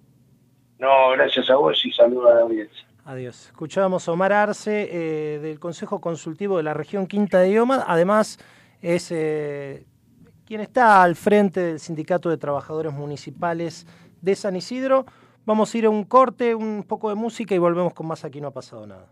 No, 0.79 1.11
gracias 1.11 1.49
a 1.49 1.55
vos 1.55 1.85
y 1.85 1.91
saludos 1.91 2.31
a 2.31 2.35
la 2.35 2.41
audiencia. 2.41 2.85
Adiós. 3.05 3.47
Escuchábamos 3.47 4.07
a 4.07 4.11
Omar 4.11 4.33
Arce 4.33 4.89
eh, 4.91 5.39
del 5.39 5.59
Consejo 5.59 6.01
Consultivo 6.01 6.57
de 6.57 6.63
la 6.63 6.73
región 6.73 7.07
Quinta 7.07 7.39
de 7.39 7.49
Idioma. 7.49 7.85
Además, 7.87 8.39
es 8.81 9.11
eh, 9.11 9.85
quien 10.45 10.59
está 10.59 11.03
al 11.03 11.15
frente 11.15 11.59
del 11.59 11.79
Sindicato 11.79 12.29
de 12.29 12.37
Trabajadores 12.37 12.93
Municipales 12.93 13.85
de 14.21 14.35
San 14.35 14.55
Isidro. 14.55 15.05
Vamos 15.45 15.73
a 15.73 15.77
ir 15.77 15.85
a 15.85 15.89
un 15.91 16.03
corte, 16.05 16.55
un 16.55 16.83
poco 16.87 17.09
de 17.09 17.15
música 17.15 17.53
y 17.53 17.59
volvemos 17.59 17.93
con 17.93 18.07
más 18.07 18.25
Aquí 18.25 18.41
no 18.41 18.47
ha 18.47 18.51
pasado 18.51 18.87
nada. 18.87 19.11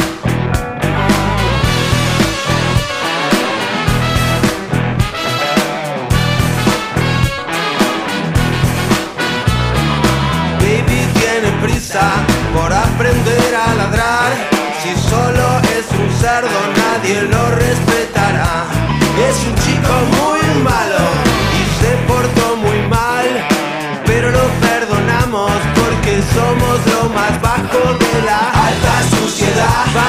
por 12.53 12.71
aprender 12.71 13.53
a 13.53 13.75
ladrar. 13.75 14.31
Si 14.81 14.95
solo 15.09 15.59
es 15.75 15.85
un 15.99 16.09
cerdo 16.19 16.59
nadie 16.77 17.23
lo 17.23 17.49
respetará. 17.55 18.65
Es 19.27 19.35
un 19.45 19.55
chico 19.55 19.93
muy 20.17 20.63
malo 20.63 21.03
y 21.59 21.83
se 21.83 21.91
portó 22.07 22.55
muy 22.55 22.87
mal, 22.87 23.27
pero 24.05 24.31
lo 24.31 24.47
perdonamos 24.61 25.51
porque 25.75 26.21
somos 26.33 26.79
lo 26.93 27.09
más 27.09 27.41
bajo 27.41 27.93
de 27.99 28.21
la 28.25 28.39
alta 28.39 29.17
suciedad. 29.17 30.00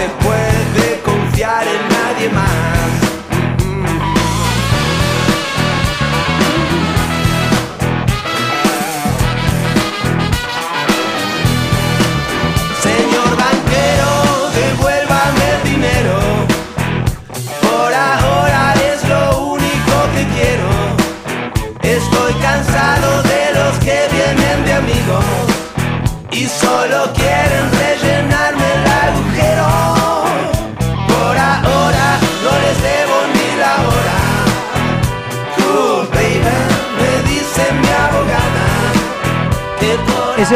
se 0.00 0.08
puede. 0.24 0.79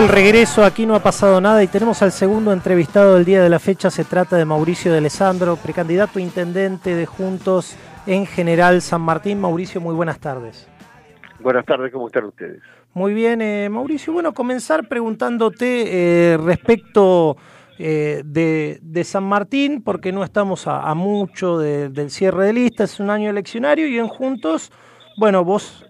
Regreso, 0.03 0.65
aquí 0.65 0.87
no 0.87 0.97
ha 0.97 1.03
pasado 1.03 1.41
nada 1.41 1.63
y 1.63 1.69
tenemos 1.69 2.03
al 2.03 2.11
segundo 2.11 2.53
entrevistado 2.53 3.15
del 3.15 3.25
día 3.25 3.41
de 3.41 3.49
la 3.49 3.61
fecha. 3.61 3.91
Se 3.91 4.05
trata 4.05 4.37
de 4.37 4.45
Mauricio 4.45 4.91
de 4.91 4.99
Alessandro, 4.99 5.57
precandidato 5.57 6.19
intendente 6.19 6.97
de 6.97 7.07
Juntos 7.07 7.77
en 8.05 8.27
General 8.27 8.83
San 8.83 9.03
Martín. 9.03 9.41
Mauricio, 9.41 9.81
muy 9.81 9.95
buenas 9.95 10.19
tardes. 10.19 10.69
Buenas 11.39 11.65
tardes, 11.65 11.93
¿cómo 11.93 12.09
están 12.09 12.25
ustedes? 12.25 12.61
Muy 12.93 13.15
bien, 13.15 13.41
eh, 13.41 13.69
Mauricio. 13.71 14.13
Bueno, 14.13 14.35
comenzar 14.35 14.89
preguntándote 14.89 16.33
eh, 16.33 16.37
respecto 16.39 17.37
eh, 17.79 18.23
de, 18.25 19.05
San 19.05 19.23
Martín, 19.23 19.81
porque 19.81 20.11
no 20.11 20.25
estamos 20.25 20.67
a, 20.67 20.93
mucho 20.95 21.59
del 21.59 22.11
cierre 22.11 22.47
de 22.47 22.53
listas, 22.53 22.95
es 22.95 23.01
un 23.01 23.11
año 23.11 23.31
eleccionario 23.31 23.87
y 23.87 23.99
en 23.99 24.09
Juntos, 24.09 24.73
bueno, 25.17 25.45
vos 25.45 25.87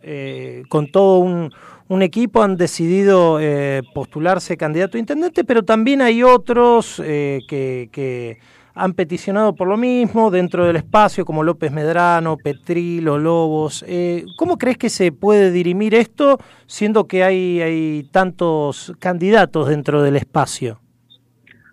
con 0.68 0.90
todo 0.90 1.20
un 1.20 1.50
un 1.88 2.02
equipo 2.02 2.42
han 2.42 2.56
decidido 2.56 3.38
eh, 3.40 3.82
postularse 3.94 4.56
candidato 4.56 4.96
a 4.96 5.00
intendente, 5.00 5.44
pero 5.44 5.62
también 5.62 6.00
hay 6.00 6.22
otros 6.22 7.02
eh, 7.04 7.40
que, 7.48 8.38
han 8.76 8.94
peticionado 8.94 9.54
por 9.54 9.68
lo 9.68 9.76
mismo 9.76 10.32
dentro 10.32 10.66
del 10.66 10.74
espacio, 10.74 11.24
como 11.24 11.44
López 11.44 11.70
Medrano, 11.70 12.36
Petrilo, 12.36 13.18
Lobos. 13.18 13.84
Eh, 13.86 14.24
¿Cómo 14.36 14.58
crees 14.58 14.78
que 14.78 14.88
se 14.88 15.12
puede 15.12 15.52
dirimir 15.52 15.94
esto, 15.94 16.38
siendo 16.66 17.06
que 17.06 17.22
hay, 17.22 17.60
hay 17.60 18.02
tantos 18.10 18.92
candidatos 18.98 19.68
dentro 19.68 20.02
del 20.02 20.16
espacio? 20.16 20.80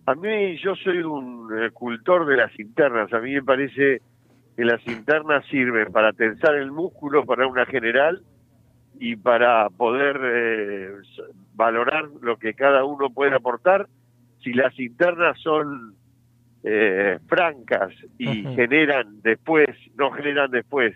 A 0.06 0.14
mí, 0.14 0.58
yo 0.64 0.76
soy 0.76 1.00
un 1.00 1.50
cultor 1.74 2.28
de 2.28 2.38
las 2.38 2.60
internas. 2.60 3.12
A 3.14 3.20
mí 3.20 3.34
me 3.34 3.42
parece 3.42 4.02
que 4.56 4.64
las 4.64 4.86
internas 4.86 5.44
sirven 5.50 5.92
para 5.92 6.14
tensar 6.14 6.54
el 6.54 6.72
músculo 6.72 7.26
para 7.26 7.48
una 7.48 7.66
general 7.66 8.22
y 9.02 9.16
para 9.16 9.68
poder 9.72 10.20
eh, 10.24 10.92
valorar 11.56 12.08
lo 12.22 12.38
que 12.38 12.54
cada 12.54 12.86
uno 12.86 13.10
puede 13.10 13.36
aportar, 13.36 13.88
si 14.44 14.54
las 14.54 14.80
internas 14.80 15.40
son 15.40 15.96
eh, 16.64 17.18
francas 17.26 17.92
y 18.20 18.44
generan 18.54 19.20
después, 19.24 19.70
no 19.98 20.12
generan 20.12 20.52
después 20.52 20.94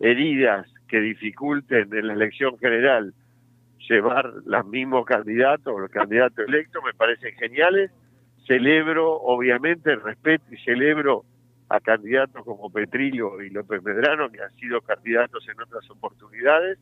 heridas 0.00 0.66
que 0.88 0.98
dificulten 0.98 1.94
en 1.94 2.08
la 2.08 2.14
elección 2.14 2.58
general 2.58 3.14
llevar 3.88 4.28
los 4.44 4.66
mismos 4.66 5.06
candidatos 5.06 5.72
o 5.72 5.84
el 5.84 5.88
candidato 5.88 6.42
electo, 6.42 6.82
me 6.82 6.94
parecen 6.94 7.32
geniales. 7.36 7.92
Celebro, 8.48 9.12
obviamente, 9.12 9.94
respeto 9.94 10.52
y 10.52 10.56
celebro 10.64 11.24
a 11.68 11.78
candidatos 11.78 12.44
como 12.44 12.72
Petrillo 12.72 13.40
y 13.40 13.50
López 13.50 13.84
Medrano, 13.84 14.30
que 14.30 14.42
han 14.42 14.54
sido 14.56 14.80
candidatos 14.80 15.48
en 15.48 15.60
otras 15.60 15.88
oportunidades 15.90 16.80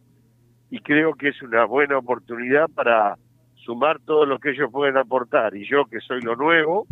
y 0.75 0.81
creo 0.81 1.15
que 1.15 1.29
es 1.29 1.41
una 1.41 1.65
buena 1.67 1.97
oportunidad 1.99 2.69
para 2.69 3.17
sumar 3.65 4.01
todo 4.01 4.27
lo 4.27 4.41
que 4.41 4.51
ellos 4.51 4.73
pueden 4.73 4.97
aportar 4.97 5.55
y 5.55 5.65
yo 5.71 5.85
que 5.85 6.01
soy 6.01 6.21
lo 6.21 6.35
nuevo, 6.35 6.89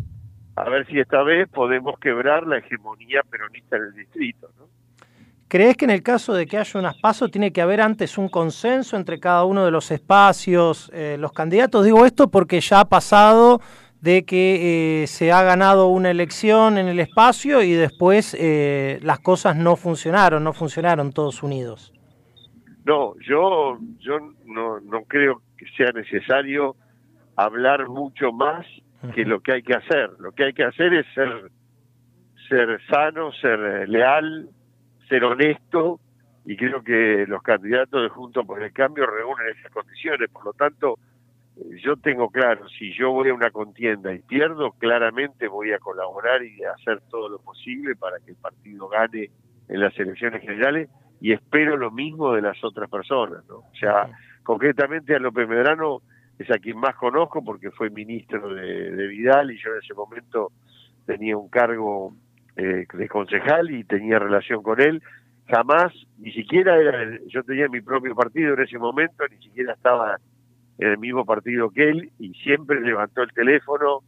a 0.55 0.71
ver 0.71 0.87
si 0.87 1.01
esta 1.01 1.25
vez 1.25 1.49
podemos 1.49 1.99
quebrar 1.99 2.47
la 2.47 2.59
hegemonía 2.59 3.23
peronista 3.29 3.77
en 3.79 3.83
el 3.83 3.95
distrito. 3.95 4.49
¿no? 4.57 4.67
¿Crees 5.49 5.77
que 5.77 5.87
en 5.87 5.91
el 5.91 6.05
caso 6.05 6.33
de 6.33 6.47
que 6.47 6.59
haya 6.59 6.79
un 6.79 6.89
pasos 7.01 7.33
tiene 7.33 7.53
que 7.53 7.61
haber 7.61 7.81
antes 7.81 8.19
un 8.19 8.29
consenso 8.29 8.97
entre 8.97 9.19
cada 9.19 9.45
uno 9.45 9.65
de 9.65 9.73
los 9.73 9.91
espacios, 9.91 10.89
eh, 10.95 11.17
los 11.19 11.33
candidatos? 11.33 11.85
Digo 11.85 12.07
esto 12.07 12.31
porque 12.31 12.61
ya 12.61 12.79
ha 12.79 12.85
pasado 12.85 13.61
de 14.01 14.25
que 14.25 15.03
eh, 15.03 15.07
se 15.09 15.33
ha 15.33 15.43
ganado 15.43 15.89
una 15.89 16.13
elección 16.13 16.79
en 16.79 16.87
el 16.87 17.01
espacio 17.01 17.63
y 17.63 17.73
después 17.73 18.37
eh, 18.39 19.01
las 19.03 19.19
cosas 19.19 19.57
no 19.57 19.75
funcionaron, 19.75 20.45
no 20.45 20.53
funcionaron 20.53 21.13
todos 21.13 21.43
unidos. 21.43 21.93
No, 22.85 23.15
yo, 23.21 23.79
yo 23.99 24.19
no, 24.45 24.81
no 24.81 25.03
creo 25.05 25.41
que 25.57 25.67
sea 25.77 25.93
necesario 25.93 26.75
hablar 27.37 27.89
mucho 27.89 28.33
más 28.33 28.67
que 29.15 29.25
lo 29.25 29.41
que 29.41 29.53
hay 29.53 29.63
que 29.63 29.75
hacer. 29.75 30.11
Lo 30.19 30.33
que 30.33 30.45
hay 30.45 30.53
que 30.53 30.65
hacer 30.65 30.93
es 30.95 31.07
ser, 31.15 31.51
ser 32.49 32.81
sano, 32.89 33.33
ser 33.33 33.89
leal, 33.89 34.49
ser 35.09 35.25
honesto, 35.25 36.01
y 36.45 36.57
creo 36.57 36.83
que 36.83 37.25
los 37.29 37.43
candidatos 37.43 38.03
de 38.03 38.09
Juntos 38.09 38.45
por 38.47 38.63
el 38.63 38.73
Cambio 38.73 39.07
reúnen 39.07 39.57
esas 39.57 39.71
condiciones. 39.71 40.29
Por 40.31 40.45
lo 40.45 40.53
tanto, 40.53 40.99
eh, 41.57 41.81
yo 41.83 41.97
tengo 41.97 42.31
claro, 42.31 42.69
si 42.69 42.93
yo 42.95 43.13
voy 43.13 43.29
a 43.29 43.35
una 43.35 43.51
contienda 43.51 44.13
y 44.13 44.21
pierdo, 44.21 44.73
claramente 44.73 45.47
voy 45.47 45.73
a 45.73 45.79
colaborar 45.79 46.43
y 46.43 46.63
a 46.65 46.73
hacer 46.73 47.01
todo 47.11 47.29
lo 47.29 47.39
posible 47.39 47.95
para 47.95 48.19
que 48.19 48.33
el 48.33 48.37
partido 48.37 48.89
gane 48.89 49.31
en 49.69 49.81
las 49.81 49.97
elecciones 49.99 50.43
generales 50.43 50.89
y 51.23 51.33
espero 51.33 51.77
lo 51.77 51.93
mismo 51.93 52.33
de 52.33 52.43
las 52.43 52.63
otras 52.65 52.91
personas, 52.91 53.45
¿no? 53.49 53.59
O 53.59 53.75
sea, 53.79 54.09
concretamente 54.43 55.15
a 55.15 55.21
López 55.21 55.49
Medrano 55.49 56.03
es 56.37 56.51
a 56.51 56.59
quien 56.59 56.77
más 56.79 56.97
conozco 56.97 57.45
porque 57.45 57.71
fue 57.71 57.91
ministro 57.91 58.53
de, 58.53 59.07
Vidal 59.07 59.53
y 59.53 59.63
yo 59.63 59.71
en 59.71 59.79
ese 59.79 59.95
momento 59.95 60.51
tenía 61.07 61.37
un 61.37 61.49
cargo 61.49 62.13
eh, 62.57 62.87
de 62.93 63.09
concejal 63.09 63.71
y 63.71 63.85
tenía 63.85 64.19
relación 64.19 64.65
con 64.65 64.81
él. 64.81 65.01
Jamás, 65.47 65.93
ni 66.19 66.33
siquiera 66.33 66.77
era, 66.77 67.17
yo 67.29 67.45
tenía 67.45 67.69
mi 67.69 67.81
propio 67.81 68.17
partido 68.17 68.55
en 68.55 68.63
ese 68.63 68.79
momento, 68.79 69.25
ni 69.31 69.41
siquiera 69.45 69.75
estaba 69.75 70.19
en 70.79 70.89
el 70.89 70.99
mismo 70.99 71.25
partido 71.25 71.71
que 71.71 71.89
él 71.89 72.11
y 72.19 72.35
siempre 72.35 72.81
levantó 72.81 73.23
el 73.23 73.33
teléfono 73.33 74.01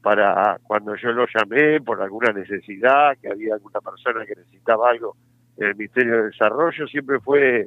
para 0.00 0.60
cuando 0.62 0.94
yo 0.94 1.10
lo 1.10 1.26
llamé 1.26 1.80
por 1.80 2.00
alguna 2.00 2.32
necesidad, 2.32 3.18
que 3.20 3.32
había 3.32 3.54
alguna 3.54 3.80
persona 3.80 4.24
que 4.26 4.36
necesitaba 4.36 4.90
algo 4.90 5.16
el 5.56 5.74
Ministerio 5.76 6.16
de 6.16 6.22
Desarrollo, 6.24 6.86
siempre 6.86 7.20
fue 7.20 7.66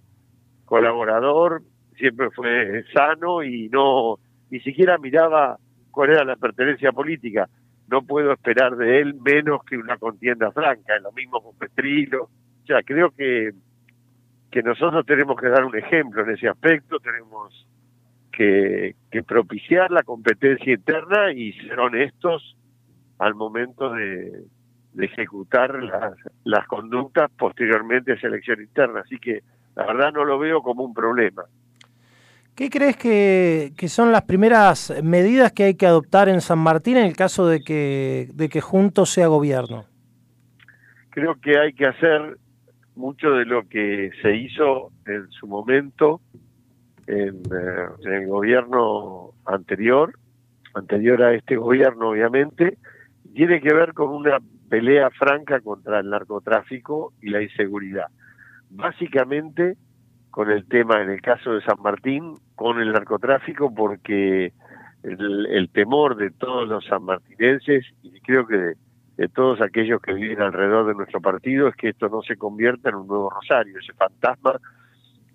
colaborador, 0.65 1.61
siempre 1.97 2.29
fue 2.31 2.83
sano 2.93 3.43
y 3.43 3.69
no 3.69 4.17
ni 4.49 4.59
siquiera 4.59 4.97
miraba 4.97 5.57
cuál 5.91 6.11
era 6.11 6.23
la 6.23 6.35
pertenencia 6.35 6.91
política. 6.91 7.49
No 7.87 8.01
puedo 8.01 8.31
esperar 8.31 8.75
de 8.75 8.99
él 8.99 9.15
menos 9.15 9.63
que 9.63 9.77
una 9.77 9.97
contienda 9.97 10.51
franca, 10.51 10.97
lo 10.99 11.11
mismo 11.11 11.41
con 11.41 11.57
Petrilo. 11.57 12.23
O 12.23 12.65
sea, 12.65 12.81
creo 12.83 13.11
que, 13.11 13.51
que 14.51 14.63
nosotros 14.63 15.05
tenemos 15.05 15.39
que 15.39 15.49
dar 15.49 15.63
un 15.63 15.75
ejemplo 15.77 16.23
en 16.23 16.31
ese 16.31 16.47
aspecto, 16.47 16.99
tenemos 16.99 17.67
que, 18.31 18.95
propiciar 19.27 19.91
la 19.91 20.03
competencia 20.03 20.73
interna 20.73 21.31
y 21.31 21.53
ser 21.53 21.79
honestos 21.79 22.57
al 23.17 23.33
momento 23.33 23.91
de, 23.91 24.43
ejecutar 24.97 25.81
las, 25.83 26.13
las 26.43 26.67
conductas 26.67 27.29
posteriormente 27.37 28.11
a 28.11 28.15
esa 28.15 28.27
elección 28.27 28.61
interna. 28.61 29.01
Así 29.01 29.17
que 29.19 29.41
la 29.75 29.85
verdad 29.85 30.13
no 30.13 30.23
lo 30.23 30.39
veo 30.39 30.61
como 30.61 30.83
un 30.83 30.93
problema. 30.93 31.43
¿Qué 32.55 32.69
crees 32.69 32.95
que, 32.95 33.73
son 33.89 34.13
las 34.13 34.21
primeras 34.21 34.93
medidas 35.03 35.51
que 35.51 35.65
hay 35.65 35.75
que 35.75 35.87
adoptar 35.87 36.29
en 36.29 36.39
San 36.39 36.59
Martín 36.59 36.95
en 36.95 37.05
el 37.05 37.15
caso 37.15 37.47
de 37.47 37.59
que, 37.59 38.29
de 38.33 38.47
que 38.47 38.61
Juntos 38.61 39.09
sea 39.09 39.27
gobierno? 39.27 39.83
Creo 41.09 41.35
que 41.41 41.59
hay 41.59 41.73
que 41.73 41.85
hacer 41.85 42.37
mucho 42.95 43.31
de 43.31 43.43
lo 43.43 43.67
que 43.67 44.09
se 44.21 44.37
hizo 44.37 44.91
en 45.05 45.29
su 45.31 45.47
momento 45.47 46.21
en, 47.07 47.35
eh, 47.35 47.87
el 48.05 48.27
gobierno 48.27 49.31
anterior, 49.45 50.17
anterior 50.73 51.23
a 51.23 51.33
este 51.33 51.57
gobierno 51.57 52.11
obviamente, 52.11 52.77
tiene 53.33 53.59
que 53.59 53.73
ver 53.73 53.93
con 53.93 54.11
una 54.11 54.39
pelea 54.69 55.09
franca 55.11 55.59
contra 55.61 55.99
el 55.99 56.09
narcotráfico 56.09 57.13
y 57.21 57.29
la 57.29 57.41
inseguridad. 57.41 58.07
Básicamente 58.69 59.77
con 60.31 60.51
el 60.51 60.67
tema, 60.67 61.01
en 61.01 61.09
el 61.09 61.21
caso 61.21 61.53
de 61.53 61.61
San 61.61 61.81
Martín, 61.81 62.35
con 62.55 62.81
el 62.81 62.91
narcotráfico, 62.91 63.73
porque 63.73 64.51
el, 65.03 65.69
temor 65.71 66.17
de 66.17 66.31
todos 66.31 66.67
los 66.67 66.85
sanmartinenses 66.85 67.85
y 68.03 68.19
creo 68.19 68.45
que 68.45 68.57
de, 68.57 68.73
de, 69.17 69.27
todos 69.29 69.61
aquellos 69.61 70.01
que 70.01 70.13
viven 70.13 70.41
alrededor 70.41 70.87
de 70.87 70.95
nuestro 70.95 71.21
partido 71.21 71.67
es 71.67 71.75
que 71.75 71.89
esto 71.89 72.09
no 72.09 72.21
se 72.21 72.35
convierta 72.35 72.89
en 72.89 72.95
un 72.95 73.07
nuevo 73.07 73.29
Rosario, 73.29 73.79
ese 73.79 73.93
fantasma 73.93 74.59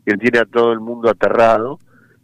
que 0.05 0.17
tiene 0.17 0.39
a 0.39 0.45
todo 0.45 0.73
el 0.73 0.81
mundo 0.81 1.09
aterrado. 1.09 1.79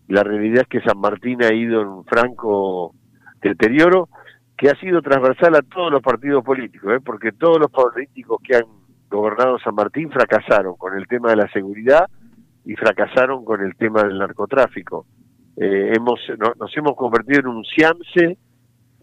La 0.08 0.22
realidad 0.22 0.62
es 0.62 0.68
que 0.68 0.86
San 0.86 0.98
Martín 0.98 1.42
ha 1.42 1.54
ido 1.54 1.80
en 1.80 1.88
un 1.88 2.04
franco 2.04 2.94
deterioro 3.40 4.08
que 4.56 4.70
ha 4.70 4.74
sido 4.76 5.02
transversal 5.02 5.54
a 5.54 5.62
todos 5.62 5.92
los 5.92 6.02
partidos 6.02 6.42
políticos, 6.44 6.94
¿eh? 6.94 7.00
porque 7.04 7.32
todos 7.32 7.58
los 7.58 7.70
políticos 7.70 8.40
que 8.42 8.56
han 8.56 8.64
gobernado 9.10 9.58
San 9.58 9.74
Martín 9.74 10.10
fracasaron 10.10 10.76
con 10.76 10.96
el 10.96 11.06
tema 11.06 11.30
de 11.30 11.36
la 11.36 11.48
seguridad 11.52 12.06
y 12.64 12.74
fracasaron 12.74 13.44
con 13.44 13.60
el 13.62 13.76
tema 13.76 14.02
del 14.02 14.18
narcotráfico. 14.18 15.06
Eh, 15.56 15.92
hemos 15.94 16.20
nos 16.58 16.76
hemos 16.76 16.96
convertido 16.96 17.40
en 17.40 17.46
un 17.48 17.64
ciamse 17.64 18.38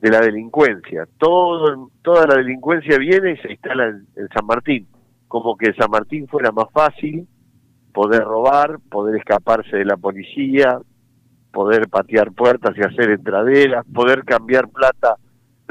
de 0.01 0.09
la 0.09 0.19
delincuencia. 0.19 1.07
Todo, 1.17 1.89
toda 2.01 2.27
la 2.27 2.35
delincuencia 2.35 2.97
viene 2.97 3.31
y 3.31 3.37
se 3.37 3.51
instala 3.51 3.85
en, 3.87 4.07
en 4.15 4.27
San 4.29 4.45
Martín, 4.45 4.87
como 5.27 5.55
que 5.55 5.73
San 5.73 5.89
Martín 5.89 6.27
fuera 6.27 6.51
más 6.51 6.69
fácil 6.73 7.27
poder 7.93 8.23
robar, 8.23 8.79
poder 8.89 9.17
escaparse 9.17 9.77
de 9.77 9.85
la 9.85 9.97
policía, 9.97 10.79
poder 11.51 11.87
patear 11.87 12.31
puertas 12.31 12.75
y 12.75 12.81
hacer 12.81 13.11
entraderas, 13.11 13.85
poder 13.93 14.25
cambiar 14.25 14.67
plata 14.69 15.15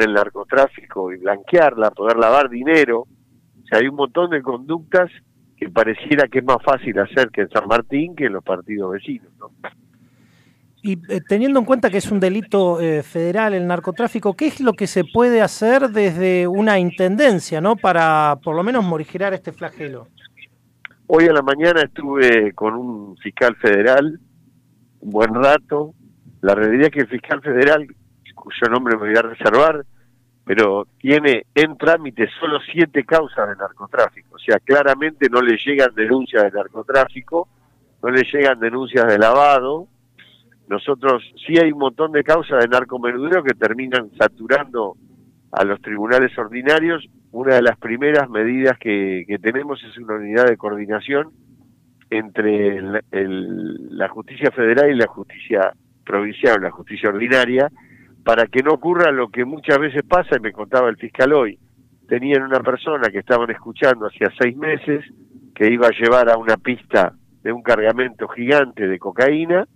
del 0.02 0.14
narcotráfico 0.14 1.12
y 1.12 1.18
blanquearla, 1.18 1.90
poder 1.90 2.16
lavar 2.16 2.48
dinero. 2.48 3.00
O 3.00 3.66
sea, 3.66 3.78
hay 3.78 3.88
un 3.88 3.96
montón 3.96 4.30
de 4.30 4.42
conductas 4.42 5.10
que 5.56 5.68
pareciera 5.68 6.26
que 6.28 6.40
es 6.40 6.44
más 6.44 6.62
fácil 6.64 6.98
hacer 6.98 7.30
que 7.30 7.42
en 7.42 7.50
San 7.50 7.68
Martín 7.68 8.16
que 8.16 8.26
en 8.26 8.32
los 8.32 8.44
partidos 8.44 8.92
vecinos. 8.92 9.30
Y 10.82 10.94
eh, 11.08 11.20
teniendo 11.28 11.60
en 11.60 11.64
cuenta 11.64 11.88
que 11.88 11.98
es 11.98 12.10
un 12.10 12.18
delito 12.18 12.80
eh, 12.80 13.04
federal 13.04 13.54
el 13.54 13.68
narcotráfico, 13.68 14.34
¿qué 14.34 14.48
es 14.48 14.60
lo 14.60 14.72
que 14.72 14.88
se 14.88 15.04
puede 15.04 15.40
hacer 15.40 15.90
desde 15.90 16.48
una 16.48 16.80
intendencia, 16.80 17.60
no, 17.60 17.76
para 17.76 18.40
por 18.42 18.56
lo 18.56 18.64
menos 18.64 18.84
morigerar 18.84 19.32
este 19.32 19.52
flagelo? 19.52 20.08
Hoy 21.06 21.26
a 21.26 21.32
la 21.32 21.42
mañana 21.42 21.82
estuve 21.82 22.52
con 22.54 22.74
un 22.74 23.16
fiscal 23.18 23.54
federal, 23.56 24.18
un 25.00 25.10
buen 25.10 25.32
rato. 25.34 25.94
La 26.40 26.56
realidad 26.56 26.86
es 26.86 26.90
que 26.90 27.00
el 27.00 27.08
fiscal 27.08 27.40
federal, 27.40 27.86
cuyo 28.34 28.68
nombre 28.68 28.96
me 28.96 29.08
voy 29.08 29.16
a 29.16 29.22
reservar, 29.22 29.84
pero 30.44 30.86
tiene 30.98 31.46
en 31.54 31.76
trámite 31.76 32.28
solo 32.40 32.58
siete 32.72 33.04
causas 33.04 33.48
de 33.48 33.56
narcotráfico. 33.56 34.36
O 34.36 34.38
sea, 34.38 34.58
claramente 34.58 35.28
no 35.30 35.40
le 35.40 35.56
llegan 35.56 35.94
denuncias 35.94 36.44
de 36.44 36.50
narcotráfico, 36.50 37.48
no 38.02 38.10
le 38.10 38.24
llegan 38.24 38.58
denuncias 38.58 39.06
de 39.06 39.18
lavado. 39.18 39.86
Nosotros 40.68 41.22
sí 41.46 41.58
hay 41.58 41.70
un 41.70 41.78
montón 41.78 42.12
de 42.12 42.24
causas 42.24 42.60
de 42.60 42.68
narcomenudeo 42.68 43.42
que 43.42 43.54
terminan 43.54 44.10
saturando 44.18 44.96
a 45.52 45.64
los 45.64 45.80
tribunales 45.80 46.36
ordinarios 46.38 47.08
una 47.32 47.54
de 47.54 47.62
las 47.62 47.78
primeras 47.78 48.28
medidas 48.28 48.78
que, 48.78 49.24
tenemos 49.42 49.82
es 49.82 49.96
una 49.98 50.16
unidad 50.16 50.46
de 50.46 50.56
coordinación 50.56 51.30
entre 52.10 52.78
la 53.10 54.08
justicia 54.08 54.50
federal 54.50 54.90
y 54.90 54.96
la 54.96 55.06
justicia 55.06 55.72
provincial, 56.04 56.60
la 56.60 56.70
justicia 56.70 57.08
ordinaria, 57.08 57.70
para 58.24 58.46
que 58.46 58.62
no 58.62 58.72
ocurra 58.74 59.10
lo 59.10 59.28
que 59.28 59.44
muchas 59.44 59.78
veces 59.78 60.02
pasa, 60.04 60.36
y 60.36 60.40
me 60.40 60.52
contaba 60.52 60.88
el 60.88 60.96
fiscal 60.96 61.32
hoy, 61.32 61.58
tenían 62.08 62.42
una 62.42 62.60
persona 62.60 63.08
que 63.08 63.18
estaban 63.18 63.50
escuchando 63.50 64.06
hacía 64.06 64.28
seis 64.40 64.56
meses, 64.56 65.04
que 65.54 65.72
iba 65.72 65.88
a 65.88 65.98
llevar 65.98 66.30
a 66.30 66.36
una 66.36 66.56
pista 66.56 67.14
de 67.42 67.52
un 67.52 67.62
cargamento 67.62 68.28
gigante 68.28 68.86
de 68.86 68.98
cocaína, 68.98 69.66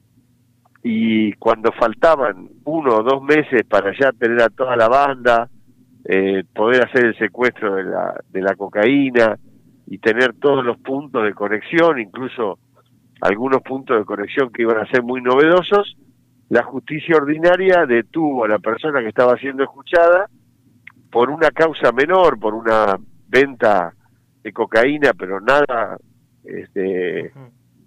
y 0.82 1.32
cuando 1.34 1.72
faltaban 1.72 2.48
uno 2.64 2.98
o 2.98 3.02
dos 3.02 3.20
meses 3.22 3.64
para 3.68 3.92
ya 3.98 4.12
tener 4.12 4.40
a 4.40 4.50
toda 4.50 4.76
la 4.76 4.88
banda, 4.88 5.48
eh, 6.04 6.44
poder 6.54 6.84
hacer 6.84 7.06
el 7.06 7.18
secuestro 7.18 7.74
de 7.74 7.84
la, 7.84 8.14
de 8.30 8.40
la 8.40 8.54
cocaína 8.54 9.36
y 9.88 9.98
tener 9.98 10.34
todos 10.34 10.64
los 10.64 10.78
puntos 10.78 11.24
de 11.24 11.34
conexión, 11.34 11.98
incluso 11.98 12.60
algunos 13.20 13.62
puntos 13.62 13.98
de 13.98 14.04
conexión 14.04 14.52
que 14.52 14.62
iban 14.62 14.78
a 14.78 14.86
ser 14.86 15.02
muy 15.02 15.20
novedosos, 15.20 15.96
la 16.48 16.62
justicia 16.62 17.16
ordinaria 17.16 17.86
detuvo 17.86 18.44
a 18.44 18.48
la 18.48 18.58
persona 18.58 19.00
que 19.00 19.08
estaba 19.08 19.36
siendo 19.36 19.62
escuchada 19.62 20.28
por 21.10 21.30
una 21.30 21.50
causa 21.50 21.92
menor, 21.92 22.38
por 22.38 22.54
una 22.54 22.96
venta 23.28 23.92
de 24.42 24.52
cocaína, 24.52 25.12
pero 25.12 25.40
nada 25.40 25.98
este, 26.44 27.32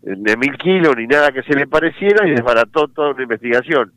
de 0.02 0.38
mil 0.38 0.58
kilos 0.58 0.96
ni 0.98 1.08
nada 1.08 1.32
que 1.32 1.44
se 1.44 1.56
le 1.56 1.68
pareciera 1.68 2.28
y 2.28 2.32
desbarató 2.32 2.88
toda 2.88 3.12
una 3.12 3.24
investigación. 3.24 3.94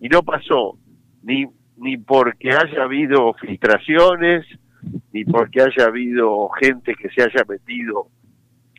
Y 0.00 0.08
no 0.08 0.22
pasó 0.22 0.78
ni 1.22 1.46
ni 1.76 1.96
porque 1.98 2.50
haya 2.50 2.84
habido 2.84 3.34
filtraciones, 3.34 4.46
ni 5.12 5.24
porque 5.24 5.62
haya 5.62 5.86
habido 5.86 6.48
gente 6.60 6.94
que 6.94 7.08
se 7.10 7.22
haya 7.22 7.44
metido 7.48 8.08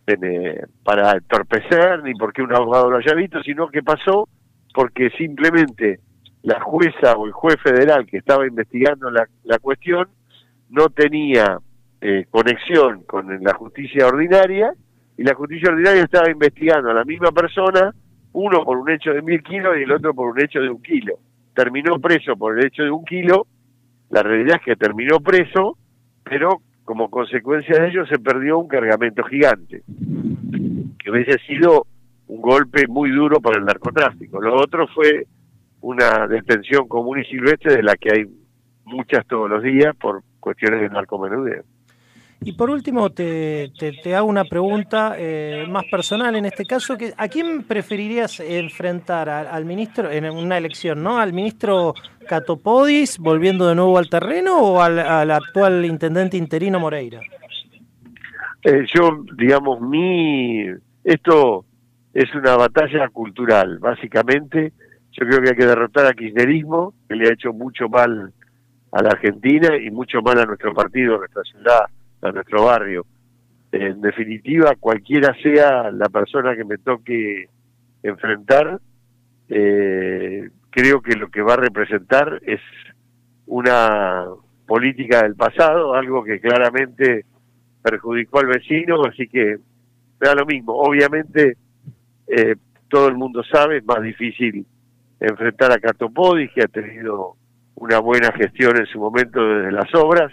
eh, 0.08 0.62
para 0.84 1.12
entorpecer, 1.12 2.04
ni 2.04 2.14
porque 2.16 2.42
un 2.42 2.54
abogado 2.54 2.90
lo 2.90 2.98
haya 2.98 3.14
visto, 3.14 3.42
sino 3.44 3.68
que 3.68 3.84
pasó 3.84 4.28
porque 4.78 5.10
simplemente 5.18 6.02
la 6.44 6.60
jueza 6.60 7.14
o 7.18 7.26
el 7.26 7.32
juez 7.32 7.56
federal 7.64 8.06
que 8.06 8.18
estaba 8.18 8.46
investigando 8.46 9.10
la, 9.10 9.58
cuestión 9.58 10.08
no 10.70 10.90
tenía 10.90 11.58
eh, 12.00 12.28
conexión 12.30 13.02
con 13.06 13.44
la 13.44 13.56
justicia 13.56 14.06
ordinaria 14.06 14.72
y 15.18 15.24
la 15.24 15.34
justicia 15.34 15.72
ordinaria 15.72 16.04
estaba 16.04 16.30
investigando 16.30 16.92
a 16.92 16.94
la 16.94 17.06
misma 17.06 17.32
persona, 17.32 17.92
uno 18.34 18.64
por 18.64 18.78
un 18.78 18.92
hecho 18.92 19.10
de 19.14 19.24
mil 19.24 19.42
kilos 19.42 19.76
y 19.80 19.82
el 19.82 19.92
otro 19.92 20.14
por 20.14 20.30
un 20.30 20.40
hecho 20.40 20.60
de 20.60 20.70
un 20.70 20.84
kilo. 20.84 21.16
Terminó 21.56 21.98
preso 22.00 22.36
por 22.36 22.60
el 22.60 22.68
hecho 22.68 22.84
de 22.84 22.92
un 22.92 23.04
kilo, 23.04 23.48
la 24.12 24.22
realidad 24.22 24.58
es 24.58 24.62
que 24.64 24.76
terminó 24.76 25.22
preso, 25.22 25.76
pero 26.24 26.62
como 26.86 27.10
consecuencia 27.10 27.82
de 27.82 27.88
ello 27.88 28.06
se 28.06 28.20
perdió 28.20 28.60
un 28.60 28.68
cargamento 28.68 29.24
gigante, 29.24 29.82
que 31.00 31.10
hubiese 31.10 31.40
sido 31.48 31.88
un 32.28 32.42
golpe 32.42 32.88
muy 32.88 33.12
duro 33.12 33.40
para 33.40 33.58
el 33.58 33.66
narcotráfico. 33.66 34.42
Lo 34.42 34.56
otro 34.56 34.88
fue 34.88 35.26
una 35.82 36.28
detención 36.28 36.88
común 36.88 37.20
y 37.20 37.26
silvestre 37.26 37.78
de 37.78 37.84
la 37.84 37.96
que 37.96 38.12
hay 38.12 38.26
muchas 38.86 39.26
todos 39.28 39.50
los 39.50 39.64
días 39.64 39.96
por 39.96 40.24
cuestiones 40.40 40.82
de 40.82 40.90
narcomenudeo. 40.90 41.64
Y 42.42 42.54
por 42.54 42.70
último, 42.70 43.10
te, 43.10 43.72
te, 43.80 44.16
hago 44.16 44.30
una 44.30 44.46
pregunta 44.46 45.16
eh, 45.18 45.66
más 45.68 45.86
personal 45.90 46.36
en 46.36 46.46
este 46.46 46.66
caso. 46.66 46.96
Que, 46.96 47.12
¿A 47.18 47.28
quién 47.28 47.64
preferirías 47.64 48.40
enfrentar? 48.40 49.28
¿Al, 49.28 49.66
ministro, 49.66 50.12
en 50.12 50.26
una 50.26 50.58
elección, 50.58 51.02
¿no? 51.02 51.18
¿Al 51.18 51.34
ministro 51.34 51.96
Catopodis 52.28 53.18
volviendo 53.18 53.68
de 53.68 53.74
nuevo 53.74 53.98
al 53.98 54.08
terreno 54.08 54.60
o 54.60 54.82
al, 54.82 55.32
actual 55.32 55.84
intendente 55.84 56.38
interino 56.38 56.80
Moreira? 56.80 57.22
Eh, 58.64 58.86
yo, 58.94 59.24
digamos, 59.36 59.82
mi. 59.82 60.66
Esto 61.04 61.66
es 62.18 62.34
una 62.34 62.58
batalla 62.58 63.08
cultural, 63.10 63.78
básicamente. 63.78 64.74
Yo 65.12 65.28
creo 65.28 65.40
que 65.40 65.50
hay 65.50 65.56
que 65.56 65.68
derrotar 65.68 66.08
al 66.08 66.16
kirchnerismo, 66.16 66.96
que 67.08 67.16
le 67.16 67.30
ha 67.30 67.34
hecho 67.34 67.54
mucho 67.54 67.90
mal 67.90 68.34
a 68.92 69.04
la 69.04 69.10
Argentina 69.10 69.78
y 69.78 69.92
mucho 69.92 70.24
mal 70.24 70.40
a 70.40 70.46
nuestro 70.46 70.74
partido, 70.74 71.14
a 71.14 71.20
nuestra 71.20 71.44
ciudad 71.44 71.86
a 72.24 72.32
nuestro 72.32 72.66
barrio. 72.66 73.06
En 73.72 74.02
definitiva, 74.02 74.74
cualquiera 74.80 75.36
sea 75.44 75.92
la 75.92 76.10
persona 76.10 76.56
que 76.56 76.66
me 76.66 76.80
toque 76.80 77.50
enfrentar, 78.02 78.80
eh, 79.50 80.50
creo 80.72 81.04
que 81.04 81.16
lo 81.16 81.30
que 81.30 81.44
va 81.44 81.54
a 81.54 81.58
representar 81.58 82.42
es 82.48 82.62
una 83.46 84.26
política 84.66 85.22
del 85.22 85.36
pasado, 85.36 85.94
algo 85.94 86.24
que 86.24 86.40
claramente 86.40 87.26
perjudicó 87.84 88.40
al 88.40 88.48
vecino, 88.48 89.06
así 89.06 89.28
que 89.28 89.58
da 90.20 90.34
lo 90.34 90.48
mismo. 90.48 90.74
Obviamente, 90.74 91.58
eh, 92.28 92.56
todo 92.90 93.08
el 93.08 93.16
mundo 93.16 93.44
sabe, 93.44 93.78
es 93.78 93.86
más 93.86 94.02
difícil 94.02 94.66
enfrentar 95.20 95.72
a 95.72 95.80
Catopodis, 95.80 96.52
que 96.54 96.64
ha 96.64 96.68
tenido 96.68 97.36
una 97.76 98.00
buena 98.00 98.32
gestión 98.32 98.78
en 98.78 98.86
su 98.88 99.00
momento 99.00 99.44
desde 99.44 99.72
las 99.72 99.94
obras, 99.96 100.32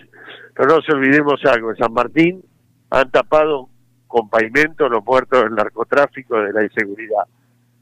pero 0.55 0.69
no 0.69 0.77
nos 0.77 0.89
olvidemos 0.89 1.45
algo, 1.45 1.71
en 1.71 1.77
San 1.77 1.93
Martín 1.93 2.43
han 2.91 3.11
tapado 3.11 3.69
con 4.07 4.29
pavimento 4.29 4.89
los 4.89 5.05
muertos 5.05 5.43
del 5.43 5.55
narcotráfico, 5.55 6.41
de 6.41 6.53
la 6.53 6.63
inseguridad. 6.63 7.25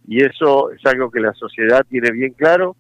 Y 0.07 0.25
eso 0.25 0.71
es 0.71 0.85
algo 0.87 1.11
que 1.11 1.21
la 1.21 1.33
sociedad 1.35 1.85
tiene 1.89 2.11
bien 2.11 2.33
claro 2.33 2.77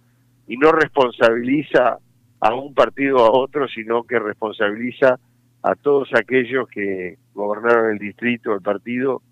y 0.48 0.56
no 0.56 0.72
responsabiliza 0.72 1.98
a 2.40 2.54
un 2.54 2.74
partido 2.74 3.18
o 3.18 3.26
a 3.26 3.30
otro, 3.30 3.68
sino 3.68 4.04
que 4.04 4.18
responsabiliza 4.18 5.18
a 5.62 5.74
todos 5.74 6.08
aquellos 6.14 6.68
que 6.68 7.18
gobernaron 7.34 7.92
el 7.92 7.98
distrito, 7.98 8.54
el 8.54 8.62
partido 8.62 9.22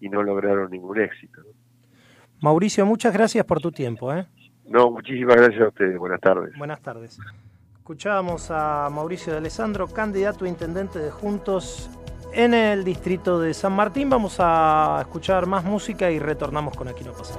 y 0.00 0.08
no 0.08 0.22
lograron 0.22 0.70
ningún 0.70 1.00
éxito. 1.00 1.42
Mauricio, 2.40 2.86
muchas 2.86 3.12
gracias 3.12 3.44
por 3.44 3.60
tu 3.60 3.72
tiempo. 3.72 4.12
¿eh? 4.12 4.26
No, 4.66 4.90
muchísimas 4.90 5.36
gracias 5.36 5.62
a 5.62 5.68
ustedes. 5.68 5.98
Buenas 5.98 6.20
tardes. 6.20 6.56
Buenas 6.56 6.80
tardes. 6.80 7.18
Escuchábamos 7.76 8.50
a 8.50 8.88
Mauricio 8.90 9.32
de 9.32 9.38
Alessandro, 9.38 9.88
candidato 9.88 10.44
a 10.44 10.48
intendente 10.48 10.98
de 10.98 11.10
Juntos 11.10 11.90
en 12.34 12.54
el 12.54 12.84
distrito 12.84 13.40
de 13.40 13.54
San 13.54 13.72
Martín. 13.72 14.10
Vamos 14.10 14.36
a 14.38 14.98
escuchar 15.00 15.46
más 15.46 15.64
música 15.64 16.10
y 16.10 16.18
retornamos 16.18 16.76
con 16.76 16.88
Aquí 16.88 17.02
no 17.02 17.12
pasa. 17.12 17.38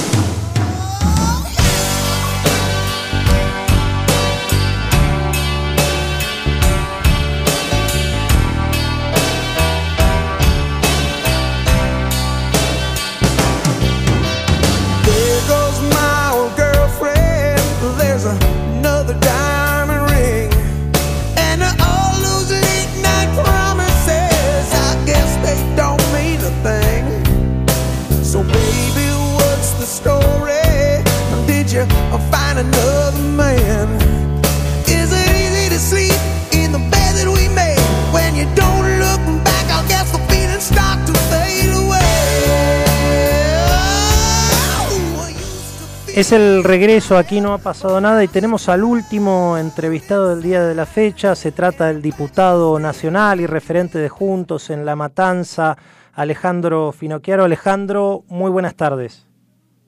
Es 46.21 46.31
el 46.31 46.63
regreso, 46.63 47.17
aquí 47.17 47.41
no 47.41 47.51
ha 47.51 47.57
pasado 47.57 47.99
nada 47.99 48.23
y 48.23 48.27
tenemos 48.27 48.69
al 48.69 48.83
último 48.83 49.57
entrevistado 49.57 50.29
del 50.29 50.43
día 50.43 50.63
de 50.63 50.75
la 50.75 50.85
fecha. 50.85 51.33
Se 51.33 51.51
trata 51.51 51.87
del 51.87 52.03
diputado 52.03 52.77
nacional 52.77 53.41
y 53.41 53.47
referente 53.47 53.97
de 53.97 54.07
Juntos 54.07 54.69
en 54.69 54.85
La 54.85 54.95
Matanza, 54.95 55.75
Alejandro 56.13 56.91
Finocchiaro. 56.91 57.43
Alejandro, 57.43 58.23
muy 58.27 58.51
buenas 58.51 58.75
tardes. 58.75 59.27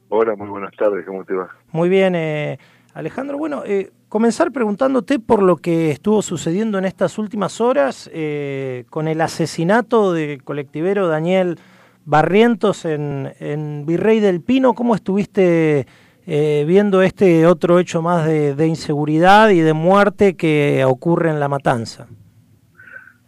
Hola, 0.09 0.35
muy 0.35 0.49
buenas 0.49 0.75
tardes, 0.75 1.05
¿cómo 1.05 1.23
te 1.23 1.35
va? 1.35 1.49
Muy 1.71 1.87
bien, 1.87 2.15
eh, 2.15 2.57
Alejandro. 2.95 3.37
Bueno, 3.37 3.61
eh, 3.63 3.91
comenzar 4.09 4.51
preguntándote 4.51 5.19
por 5.19 5.43
lo 5.43 5.57
que 5.57 5.91
estuvo 5.91 6.23
sucediendo 6.23 6.79
en 6.79 6.85
estas 6.85 7.19
últimas 7.19 7.61
horas 7.61 8.09
eh, 8.11 8.85
con 8.89 9.07
el 9.07 9.21
asesinato 9.21 10.13
del 10.13 10.43
colectivero 10.43 11.07
Daniel 11.07 11.59
Barrientos 12.05 12.85
en, 12.85 13.31
en 13.39 13.85
Virrey 13.85 14.19
del 14.19 14.41
Pino. 14.41 14.73
¿Cómo 14.73 14.95
estuviste? 14.95 15.85
Eh, 16.25 16.63
viendo 16.65 17.01
este 17.01 17.45
otro 17.45 17.79
hecho 17.79 18.01
más 18.01 18.25
de, 18.25 18.65
inseguridad 18.65 19.49
y 19.49 19.59
de 19.59 19.73
muerte 19.73 20.37
que 20.37 20.85
ocurre 20.85 21.29
en 21.29 21.39
la 21.39 21.49
matanza? 21.49 22.07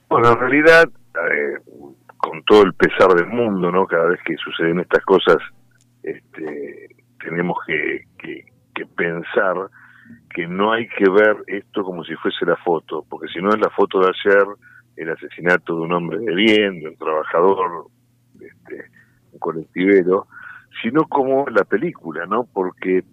Bueno, 0.08 0.32
en 0.32 0.39
realidad, 0.39 0.86
eh, 0.86 1.58
con 2.16 2.41
todo 2.43 2.64
el 2.64 2.74
pesar 2.74 3.14
del 3.14 3.28
mundo, 3.28 3.70
¿no? 3.70 3.86
Cada 3.86 4.08
vez 4.08 4.20
que 4.26 4.38
suceden 4.38 4.80
estas 4.80 5.04
cosas, 5.04 5.38
este, 6.04 6.88
tenemos 7.20 7.58
que, 7.68 8.06
que, 8.18 8.46
pensar 8.96 9.56
que 10.34 10.48
no 10.48 10.72
hay 10.72 10.88
que 10.88 11.10
ver 11.10 11.38
esto 11.48 11.84
como 11.84 12.04
si 12.06 12.14
fuese 12.16 12.46
la 12.46 12.56
foto, 12.58 13.06
porque 13.10 13.28
si 13.28 13.39
no 13.41 13.50
es 13.50 13.60
la 13.60 13.70
foto 13.72 14.00
de 14.00 14.08
ayer, 14.08 14.46
el 14.96 15.10
asesinato 15.10 15.76
de 15.76 15.82
un 15.82 15.91
hombre 15.91 16.20
de 16.20 16.34
bien, 16.34 16.80
de 16.80 16.89
un 16.89 16.98
trabajador, 16.98 17.88
este, 18.39 18.89
un 19.34 19.39
colectivero, 19.39 20.28
sino 20.82 21.05
como 21.05 21.45
la 21.47 21.63
película, 21.63 22.26
¿no? 22.26 22.45
Porque 22.51 23.03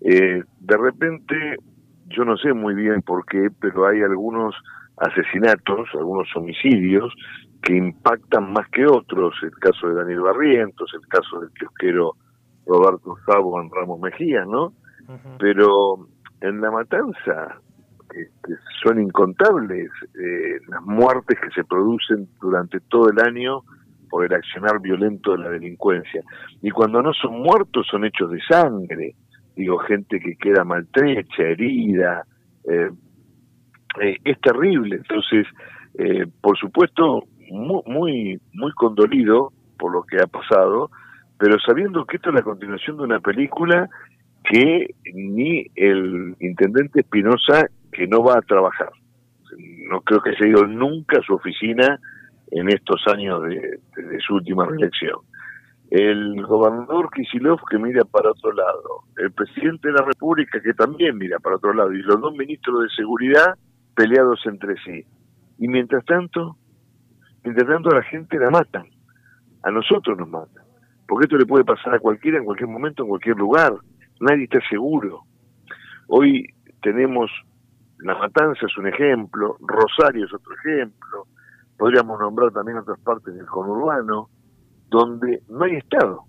eh, 0.00 0.42
de 0.60 0.76
repente, 0.76 1.56
yo 2.06 2.24
no 2.24 2.36
sé 2.36 2.52
muy 2.52 2.74
bien 2.74 3.02
por 3.02 3.24
qué, 3.26 3.48
pero 3.60 3.86
hay 3.86 4.02
algunos 4.02 4.54
asesinatos, 4.96 5.88
algunos 5.94 6.28
homicidios 6.36 7.12
que 7.62 7.76
impactan 7.76 8.52
más 8.52 8.68
que 8.70 8.86
otros, 8.86 9.34
el 9.42 9.52
caso 9.58 9.88
de 9.88 9.94
Daniel 9.94 10.20
Barrientos, 10.20 10.90
el 10.94 11.06
caso 11.08 11.40
del 11.40 11.50
kiosquero 11.50 12.12
Roberto 12.66 13.16
Sabo 13.26 13.60
en 13.60 13.70
Ramos 13.70 14.00
Mejía, 14.00 14.44
¿no? 14.44 14.72
Pero 15.38 16.08
en 16.40 16.60
la 16.60 16.70
matanza 16.70 17.60
este, 18.10 18.54
son 18.82 19.00
incontables 19.00 19.90
eh, 20.14 20.58
las 20.68 20.82
muertes 20.82 21.38
que 21.40 21.50
se 21.50 21.64
producen 21.64 22.28
durante 22.40 22.80
todo 22.80 23.10
el 23.10 23.20
año 23.20 23.62
por 24.08 24.24
el 24.24 24.34
accionar 24.34 24.80
violento 24.80 25.32
de 25.32 25.38
la 25.38 25.50
delincuencia. 25.50 26.22
Y 26.62 26.70
cuando 26.70 27.02
no 27.02 27.12
son 27.12 27.40
muertos 27.40 27.86
son 27.90 28.04
hechos 28.04 28.30
de 28.30 28.40
sangre, 28.48 29.14
digo, 29.54 29.78
gente 29.78 30.20
que 30.20 30.36
queda 30.36 30.64
maltrecha, 30.64 31.42
herida, 31.42 32.24
eh, 32.64 32.90
eh, 34.00 34.16
es 34.24 34.40
terrible. 34.40 34.96
Entonces, 34.96 35.46
eh, 35.98 36.26
por 36.40 36.58
supuesto, 36.58 37.24
muy, 37.50 37.82
muy, 37.86 38.40
muy 38.52 38.72
condolido 38.72 39.52
por 39.78 39.92
lo 39.92 40.02
que 40.02 40.20
ha 40.20 40.26
pasado, 40.26 40.90
pero 41.38 41.58
sabiendo 41.60 42.04
que 42.04 42.16
esto 42.16 42.30
es 42.30 42.34
la 42.34 42.42
continuación 42.42 42.96
de 42.96 43.04
una 43.04 43.20
película 43.20 43.88
que 44.44 44.94
ni 45.12 45.66
el 45.74 46.36
intendente 46.40 47.00
Espinosa, 47.00 47.66
que 47.92 48.06
no 48.06 48.22
va 48.22 48.38
a 48.38 48.42
trabajar, 48.42 48.90
no 49.90 50.00
creo 50.02 50.20
que 50.20 50.30
haya 50.30 50.48
ido 50.48 50.66
nunca 50.66 51.18
a 51.18 51.22
su 51.22 51.34
oficina 51.34 51.98
en 52.50 52.68
estos 52.68 53.02
años 53.06 53.42
de, 53.42 53.80
su 54.26 54.36
última 54.36 54.66
reelección. 54.66 55.20
El 55.90 56.44
gobernador 56.44 57.10
Kisilov 57.12 57.60
que 57.70 57.78
mira 57.78 58.04
para 58.04 58.30
otro 58.30 58.52
lado, 58.52 59.04
el 59.18 59.32
presidente 59.32 59.88
de 59.88 59.94
la 59.94 60.04
República 60.04 60.60
que 60.60 60.74
también 60.74 61.16
mira 61.16 61.38
para 61.38 61.56
otro 61.56 61.72
lado, 61.72 61.92
y 61.92 62.02
los 62.02 62.20
dos 62.20 62.34
ministros 62.34 62.82
de 62.82 62.88
seguridad 62.90 63.54
peleados 63.94 64.40
entre 64.46 64.74
sí. 64.82 65.04
Y 65.58 65.68
mientras 65.68 66.04
tanto, 66.04 66.56
mientras 67.44 67.68
tanto 67.68 67.90
a 67.90 67.96
la 67.96 68.02
gente 68.02 68.38
la 68.38 68.50
matan, 68.50 68.86
a 69.62 69.70
nosotros 69.70 70.18
nos 70.18 70.28
matan, 70.28 70.64
porque 71.06 71.24
esto 71.24 71.36
le 71.36 71.46
puede 71.46 71.64
pasar 71.64 71.94
a 71.94 72.00
cualquiera 72.00 72.38
en 72.38 72.44
cualquier 72.44 72.68
momento, 72.68 73.02
en 73.02 73.08
cualquier 73.08 73.36
lugar, 73.36 73.72
nadie 74.20 74.44
está 74.44 74.58
seguro. 74.68 75.22
Hoy 76.08 76.46
tenemos 76.82 77.30
La 77.98 78.16
Matanza 78.16 78.66
es 78.66 78.76
un 78.76 78.88
ejemplo, 78.88 79.56
Rosario 79.60 80.26
es 80.26 80.34
otro 80.34 80.52
ejemplo, 80.54 81.26
podríamos 81.78 82.18
nombrar 82.20 82.52
también 82.52 82.78
otras 82.78 82.98
partes 83.00 83.34
del 83.34 83.46
conurbano, 83.46 84.28
donde 84.88 85.42
no 85.48 85.64
hay 85.64 85.76
Estado. 85.76 86.24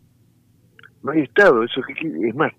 No 1.03 1.11
hay 1.11 1.21
Estado, 1.21 1.63
eso 1.63 1.81
es 1.87 2.35
más, 2.35 2.51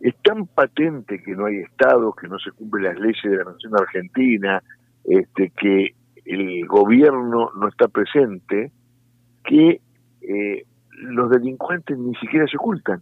es 0.00 0.14
tan 0.22 0.46
patente 0.46 1.22
que 1.22 1.34
no 1.34 1.46
hay 1.46 1.58
Estado, 1.58 2.12
que 2.12 2.28
no 2.28 2.38
se 2.38 2.50
cumplen 2.50 2.84
las 2.84 2.98
leyes 2.98 3.22
de 3.22 3.36
la 3.36 3.44
nación 3.44 3.72
argentina, 3.76 4.62
este, 5.04 5.50
que 5.50 5.94
el 6.24 6.66
gobierno 6.66 7.50
no 7.56 7.68
está 7.68 7.88
presente, 7.88 8.72
que 9.44 9.80
eh, 10.20 10.66
los 10.92 11.30
delincuentes 11.30 11.96
ni 11.96 12.14
siquiera 12.16 12.46
se 12.46 12.56
ocultan. 12.56 13.00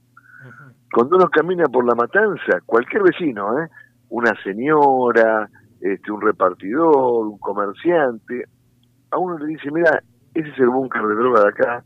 Cuando 0.92 1.16
uno 1.16 1.28
camina 1.28 1.64
por 1.66 1.86
la 1.86 1.94
matanza, 1.94 2.60
cualquier 2.66 3.02
vecino, 3.02 3.58
¿eh? 3.62 3.68
una 4.10 4.34
señora, 4.42 5.48
este, 5.80 6.10
un 6.10 6.20
repartidor, 6.20 7.26
un 7.26 7.38
comerciante, 7.38 8.44
a 9.10 9.18
uno 9.18 9.38
le 9.38 9.46
dice, 9.46 9.70
mira, 9.70 10.02
ese 10.34 10.48
es 10.48 10.58
el 10.58 10.68
búnker 10.68 11.02
de 11.02 11.14
droga 11.14 11.42
de 11.42 11.48
acá, 11.48 11.84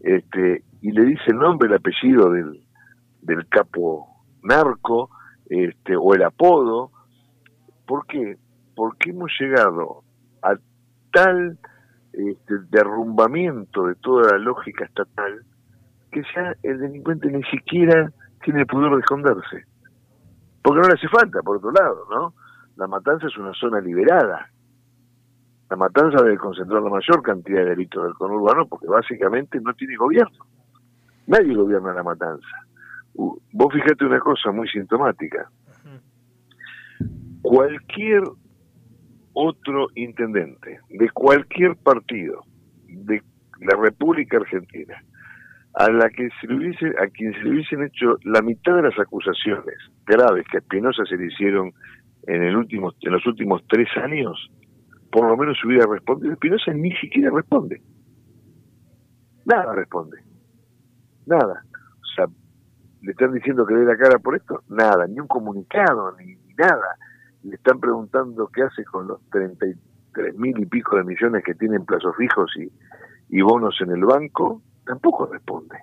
este, 0.00 0.64
y 0.80 0.92
le 0.92 1.04
dice 1.04 1.24
el 1.28 1.38
nombre, 1.38 1.68
el 1.68 1.74
apellido 1.74 2.30
del, 2.30 2.60
del 3.20 3.46
capo 3.48 4.08
narco, 4.42 5.10
este, 5.48 5.96
o 5.96 6.14
el 6.14 6.22
apodo. 6.22 6.90
¿Por 7.86 8.06
qué? 8.06 8.36
Porque 8.74 9.10
hemos 9.10 9.30
llegado 9.38 10.02
a 10.42 10.54
tal 11.12 11.58
este, 12.12 12.54
derrumbamiento 12.70 13.86
de 13.86 13.94
toda 13.96 14.32
la 14.32 14.38
lógica 14.38 14.84
estatal 14.84 15.44
que 16.10 16.22
ya 16.34 16.54
el 16.62 16.78
delincuente 16.78 17.28
ni 17.28 17.42
siquiera 17.44 18.12
tiene 18.44 18.60
el 18.60 18.66
poder 18.66 18.92
de 18.92 19.00
esconderse. 19.00 19.64
Porque 20.62 20.80
no 20.80 20.88
le 20.88 20.94
hace 20.94 21.08
falta, 21.08 21.40
por 21.42 21.56
otro 21.56 21.72
lado, 21.72 22.06
¿no? 22.10 22.34
La 22.76 22.86
matanza 22.86 23.26
es 23.26 23.36
una 23.36 23.52
zona 23.54 23.80
liberada. 23.80 24.51
La 25.72 25.76
matanza 25.76 26.22
debe 26.22 26.36
concentrar 26.36 26.82
la 26.82 26.90
mayor 26.90 27.22
cantidad 27.22 27.60
de 27.60 27.70
delitos 27.70 28.04
del 28.04 28.12
conurbano 28.12 28.66
porque 28.66 28.86
básicamente 28.88 29.58
no 29.58 29.72
tiene 29.72 29.96
gobierno. 29.96 30.44
Nadie 31.26 31.54
gobierna 31.54 31.94
la 31.94 32.02
matanza. 32.02 32.46
vos 33.14 33.72
fíjate 33.72 34.04
una 34.04 34.20
cosa 34.20 34.52
muy 34.52 34.68
sintomática. 34.68 35.50
Cualquier 37.40 38.22
otro 39.32 39.86
intendente 39.94 40.80
de 40.90 41.08
cualquier 41.08 41.74
partido 41.76 42.42
de 42.86 43.22
la 43.60 43.74
República 43.80 44.36
Argentina 44.36 45.02
a 45.72 45.90
la 45.90 46.10
que 46.10 46.28
se 46.38 46.48
le 46.48 46.56
hubiese, 46.56 46.88
a 47.02 47.06
quien 47.06 47.32
se 47.32 47.44
le 47.44 47.50
hubiesen 47.50 47.84
hecho 47.84 48.18
la 48.24 48.42
mitad 48.42 48.76
de 48.76 48.82
las 48.82 48.98
acusaciones 48.98 49.78
graves 50.04 50.44
que 50.50 50.58
a 50.58 50.60
Espinosa 50.60 51.06
se 51.06 51.16
le 51.16 51.28
hicieron 51.28 51.72
en 52.26 52.42
el 52.42 52.56
último, 52.56 52.92
en 53.00 53.12
los 53.12 53.24
últimos 53.26 53.64
tres 53.68 53.88
años, 53.96 54.50
por 55.12 55.28
lo 55.28 55.36
menos 55.36 55.62
hubiera 55.64 55.86
respondido. 55.86 56.32
Espinosa 56.32 56.72
ni 56.72 56.90
siquiera 56.96 57.30
responde. 57.30 57.82
Nada 59.44 59.74
responde. 59.74 60.16
Nada. 61.26 61.62
O 62.00 62.06
sea, 62.16 62.26
le 63.02 63.10
están 63.10 63.32
diciendo 63.32 63.66
que 63.66 63.74
dé 63.74 63.84
la 63.84 63.96
cara 63.96 64.18
por 64.18 64.34
esto. 64.34 64.62
Nada. 64.68 65.06
Ni 65.06 65.20
un 65.20 65.28
comunicado, 65.28 66.16
ni, 66.16 66.34
nada. 66.56 66.96
Le 67.42 67.56
están 67.56 67.78
preguntando 67.78 68.48
qué 68.48 68.62
hace 68.62 68.84
con 68.84 69.06
los 69.06 69.20
treinta 69.30 69.66
y 69.66 69.74
tres 70.14 70.34
mil 70.36 70.58
y 70.58 70.66
pico 70.66 70.96
de 70.96 71.04
millones 71.04 71.44
que 71.44 71.54
tienen 71.54 71.84
plazos 71.84 72.16
fijos 72.16 72.50
y, 72.56 72.72
y 73.36 73.42
bonos 73.42 73.78
en 73.82 73.90
el 73.90 74.04
banco, 74.04 74.62
tampoco 74.86 75.26
responde. 75.26 75.76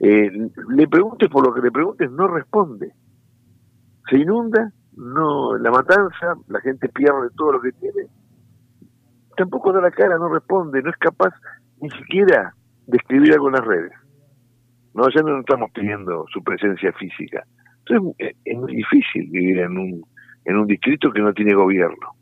Eh, 0.00 0.30
le 0.68 0.88
preguntes 0.88 1.28
por 1.28 1.46
lo 1.46 1.54
que 1.54 1.60
le 1.60 1.70
preguntes, 1.70 2.10
no 2.10 2.26
responde. 2.26 2.92
Se 4.10 4.16
inunda, 4.16 4.72
no 4.96 5.56
la 5.58 5.70
matanza, 5.70 6.34
la 6.48 6.60
gente 6.60 6.88
pierde 6.88 7.30
todo 7.36 7.52
lo 7.52 7.60
que 7.60 7.72
tiene. 7.72 8.08
Tampoco 9.38 9.72
da 9.72 9.80
la 9.80 9.92
cara, 9.92 10.18
no 10.18 10.28
responde, 10.28 10.82
no 10.82 10.90
es 10.90 10.96
capaz 10.96 11.32
ni 11.80 11.88
siquiera 11.90 12.52
de 12.88 12.96
escribir 12.96 13.32
algo 13.34 13.48
en 13.50 13.64
redes. 13.64 13.92
No, 14.94 15.08
ya 15.14 15.22
no 15.22 15.38
estamos 15.38 15.70
pidiendo 15.70 16.26
su 16.32 16.42
presencia 16.42 16.92
física. 16.94 17.44
Entonces 17.86 18.34
es 18.44 18.58
muy 18.58 18.74
difícil 18.74 19.30
vivir 19.30 19.60
en 19.60 19.78
un, 19.78 20.02
en 20.44 20.56
un 20.56 20.66
distrito 20.66 21.12
que 21.12 21.20
no 21.20 21.32
tiene 21.32 21.54
gobierno. 21.54 22.16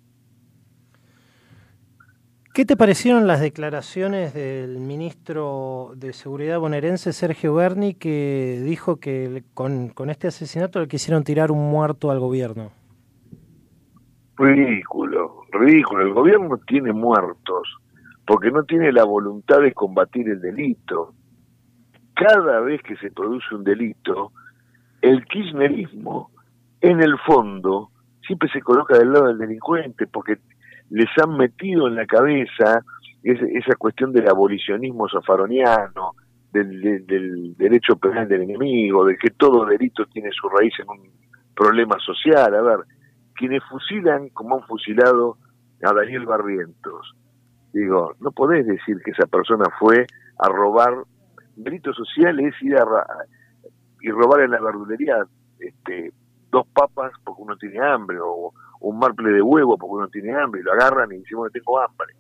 ¿Qué 2.53 2.67
te 2.67 2.77
parecieron 2.77 3.27
las 3.27 3.41
declaraciones 3.41 4.35
del 4.35 4.79
ministro 4.79 5.93
de 5.97 6.13
Seguridad 6.13 6.59
bonaerense, 6.59 7.15
Sergio 7.15 7.55
Berni, 7.55 7.95
que 7.95 8.61
dijo 8.63 8.97
que 8.97 9.43
con, 9.55 9.89
con 9.89 10.11
este 10.11 10.29
asesinato 10.29 10.81
le 10.81 10.89
quisieron 10.89 11.25
tirar 11.25 11.51
un 11.51 11.71
muerto 11.71 12.11
al 12.11 12.21
gobierno? 12.21 12.73
Ridículo, 14.39 15.45
ridículo. 15.53 16.03
El 16.03 16.13
gobierno 16.13 16.59
tiene 16.67 16.93
muertos 16.93 17.77
porque 18.27 18.51
no 18.51 18.65
tiene 18.65 18.93
la 18.93 19.05
voluntad 19.05 19.61
de 19.61 19.73
combatir 19.73 20.29
el 20.29 20.41
delito. 20.41 21.15
Cada 22.15 22.61
vez 22.61 22.83
que 22.83 22.97
se 22.97 23.11
produce 23.11 23.55
un 23.55 23.65
delito, 23.65 24.33
el 25.01 25.25
kirchnerismo, 25.27 26.31
en 26.81 27.01
el 27.01 27.19
fondo, 27.19 27.91
siempre 28.27 28.51
se 28.51 28.61
coloca 28.61 28.99
del 28.99 29.13
lado 29.13 29.29
del 29.29 29.39
delincuente 29.39 30.07
porque 30.07 30.39
les 30.91 31.09
han 31.23 31.37
metido 31.37 31.89
en 31.89 31.95
la 31.95 32.07
cabeza 32.07 32.85
esa 33.23 33.75
cuestión 33.77 34.13
del 34.13 34.29
abolicionismo 34.29 35.09
zafaroniano, 35.09 36.13
del, 36.53 37.07
del, 37.07 37.57
derecho 37.57 37.97
penal 37.97 38.29
del 38.29 38.43
enemigo, 38.43 39.05
de 39.05 39.17
que 39.17 39.31
todo 39.31 39.67
delito 39.67 40.07
tiene 40.07 40.31
su 40.31 40.49
raíz 40.49 40.73
en 40.79 40.89
un 40.89 41.11
problema 41.55 41.97
social. 41.99 42.55
A 42.55 42.63
ver, 42.63 42.79
quienes 43.37 43.63
fusilan, 43.65 44.29
como 44.31 44.57
han 44.57 44.63
fusilado 44.63 45.37
a 45.83 45.93
Daniel 45.93 46.27
Barrientos, 46.27 47.15
digo, 47.73 48.15
no 48.21 48.33
podés 48.33 48.67
decir 48.67 49.01
que 49.05 49.11
esa 49.11 49.27
persona 49.27 49.67
fue 49.79 50.07
a 50.39 50.49
robar, 50.49 50.95
delito 51.57 51.93
social 51.93 52.41
es 52.41 52.55
ir 52.63 52.77
a, 52.77 53.07
y 54.01 54.11
robar 54.11 54.43
en 54.43 54.51
la 54.51 54.61
verdulería 54.61 55.25
este, 55.59 56.13
dos 56.51 56.67
papas 56.69 57.13
porque 57.25 57.43
uno 57.43 57.57
tiene 57.57 57.79
hambre, 57.81 58.19
o 58.21 58.53
un 58.81 58.99
marple 58.99 59.31
de 59.31 59.43
huevo 59.43 59.77
porque 59.77 59.95
uno 59.95 60.09
tiene 60.09 60.35
hambre, 60.35 60.61
y 60.61 60.65
lo 60.65 60.73
agarran 60.73 61.13
y 61.13 61.19
decimos 61.19 61.49
que 61.49 61.61
tengo 61.61 61.81
hambre. 61.81 62.15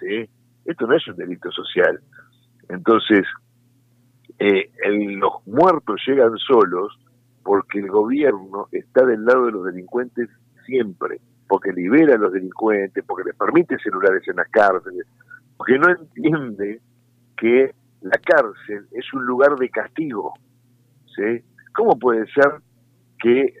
¿sí? 0.00 0.28
Esto 0.64 0.86
no 0.86 0.94
es 0.94 1.06
un 1.08 1.16
delito 1.16 1.50
social. 1.50 2.00
Entonces, 2.68 3.26
eh, 4.38 4.70
los 5.18 5.46
muertos 5.46 6.00
llegan 6.06 6.36
solos 6.38 6.98
porque 7.50 7.80
el 7.80 7.88
gobierno 7.88 8.68
está 8.70 9.04
del 9.04 9.24
lado 9.24 9.46
de 9.46 9.50
los 9.50 9.64
delincuentes 9.64 10.28
siempre, 10.64 11.20
porque 11.48 11.72
libera 11.72 12.14
a 12.14 12.18
los 12.18 12.32
delincuentes, 12.32 13.02
porque 13.04 13.24
les 13.24 13.34
permite 13.36 13.76
celulares 13.80 14.22
en 14.28 14.36
las 14.36 14.48
cárceles, 14.50 15.04
porque 15.56 15.76
no 15.76 15.90
entiende 15.90 16.80
que 17.36 17.74
la 18.02 18.16
cárcel 18.18 18.86
es 18.92 19.12
un 19.12 19.24
lugar 19.24 19.56
de 19.56 19.68
castigo. 19.68 20.32
¿sí? 21.06 21.42
¿Cómo 21.74 21.98
puede 21.98 22.24
ser 22.30 22.52
que 23.18 23.52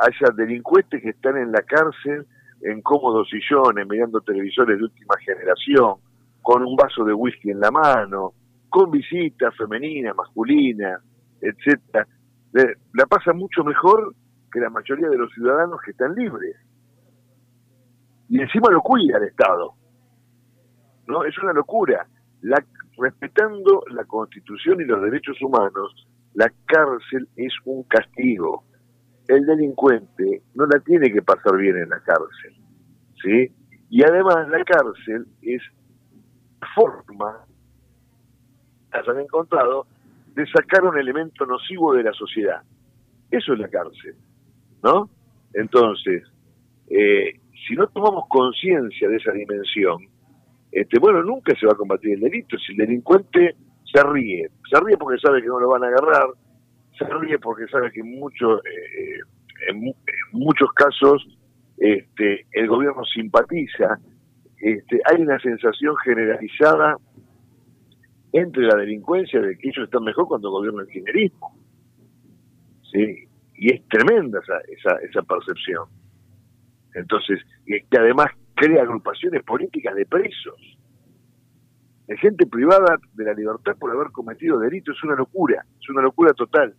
haya 0.00 0.32
delincuentes 0.36 1.02
que 1.02 1.10
están 1.10 1.36
en 1.36 1.50
la 1.50 1.62
cárcel 1.62 2.24
en 2.60 2.80
cómodos 2.80 3.28
sillones, 3.28 3.88
mirando 3.88 4.20
televisores 4.20 4.78
de 4.78 4.84
última 4.84 5.16
generación, 5.18 5.96
con 6.42 6.62
un 6.62 6.76
vaso 6.76 7.04
de 7.04 7.12
whisky 7.12 7.50
en 7.50 7.58
la 7.58 7.72
mano, 7.72 8.34
con 8.68 8.92
visitas 8.92 9.52
femeninas, 9.56 10.14
masculinas, 10.14 11.02
etcétera, 11.40 12.06
la 12.52 13.06
pasa 13.06 13.32
mucho 13.32 13.64
mejor 13.64 14.14
que 14.52 14.60
la 14.60 14.70
mayoría 14.70 15.08
de 15.08 15.18
los 15.18 15.32
ciudadanos 15.32 15.80
que 15.84 15.92
están 15.92 16.14
libres. 16.14 16.56
Y 18.28 18.40
encima 18.40 18.70
lo 18.70 18.80
cuida 18.80 19.18
el 19.18 19.24
Estado. 19.24 19.74
¿No? 21.06 21.24
Es 21.24 21.36
una 21.38 21.52
locura. 21.52 22.06
La, 22.42 22.62
respetando 22.98 23.84
la 23.90 24.04
Constitución 24.04 24.80
y 24.80 24.84
los 24.84 25.02
derechos 25.02 25.40
humanos, 25.40 26.06
la 26.34 26.52
cárcel 26.66 27.28
es 27.36 27.52
un 27.64 27.82
castigo 27.84 28.64
el 29.28 29.46
delincuente 29.46 30.42
no 30.54 30.66
la 30.66 30.80
tiene 30.80 31.12
que 31.12 31.22
pasar 31.22 31.56
bien 31.56 31.76
en 31.76 31.88
la 31.88 32.00
cárcel, 32.00 32.54
¿sí? 33.22 33.52
Y 33.90 34.02
además 34.02 34.48
la 34.48 34.64
cárcel 34.64 35.26
es 35.42 35.62
forma, 36.74 37.44
han 38.90 39.20
encontrado, 39.20 39.86
de 40.34 40.46
sacar 40.46 40.84
un 40.84 40.98
elemento 40.98 41.44
nocivo 41.46 41.94
de 41.94 42.02
la 42.02 42.12
sociedad. 42.12 42.62
Eso 43.30 43.52
es 43.52 43.58
la 43.58 43.68
cárcel, 43.68 44.14
¿no? 44.82 45.08
Entonces, 45.54 46.22
eh, 46.88 47.40
si 47.66 47.74
no 47.74 47.86
tomamos 47.88 48.24
conciencia 48.28 49.08
de 49.08 49.16
esa 49.16 49.32
dimensión, 49.32 49.98
este, 50.70 50.98
bueno, 50.98 51.22
nunca 51.22 51.54
se 51.58 51.66
va 51.66 51.72
a 51.72 51.76
combatir 51.76 52.14
el 52.14 52.20
delito. 52.20 52.56
Si 52.58 52.72
el 52.72 52.78
delincuente 52.78 53.56
se 53.92 54.02
ríe, 54.02 54.48
se 54.70 54.80
ríe 54.80 54.96
porque 54.96 55.20
sabe 55.20 55.42
que 55.42 55.48
no 55.48 55.60
lo 55.60 55.68
van 55.68 55.84
a 55.84 55.88
agarrar, 55.88 56.28
se 56.98 57.04
ríe 57.04 57.38
porque 57.38 57.66
sabe 57.66 57.92
que 57.92 58.02
mucho, 58.02 58.58
eh, 58.58 59.18
en, 59.68 59.94
muchos 60.32 60.72
casos 60.72 61.26
este, 61.78 62.46
el 62.52 62.68
gobierno 62.68 63.04
simpatiza. 63.04 63.98
Este, 64.58 65.00
hay 65.10 65.22
una 65.22 65.38
sensación 65.40 65.96
generalizada 66.04 66.96
entre 68.32 68.64
la 68.64 68.76
delincuencia 68.76 69.40
de 69.40 69.56
que 69.58 69.68
ellos 69.68 69.84
están 69.84 70.04
mejor 70.04 70.26
cuando 70.26 70.50
gobierna 70.50 70.82
el 70.82 70.88
kirchnerismo. 70.88 71.56
¿Sí? 72.90 73.28
Y 73.56 73.72
es 73.72 73.86
tremenda 73.88 74.40
esa, 74.40 74.58
esa, 74.68 74.96
esa 75.06 75.22
percepción. 75.22 75.86
Entonces, 76.94 77.40
que 77.66 77.98
además 77.98 78.26
crea 78.54 78.82
agrupaciones 78.82 79.42
políticas 79.44 79.94
de 79.94 80.06
presos 80.06 80.78
de 82.06 82.16
gente 82.18 82.46
privada 82.46 82.98
de 83.14 83.24
la 83.24 83.34
libertad 83.34 83.76
por 83.78 83.90
haber 83.90 84.10
cometido 84.10 84.58
delitos 84.58 84.96
es 84.96 85.04
una 85.04 85.14
locura, 85.14 85.64
es 85.80 85.88
una 85.88 86.02
locura 86.02 86.32
total. 86.32 86.74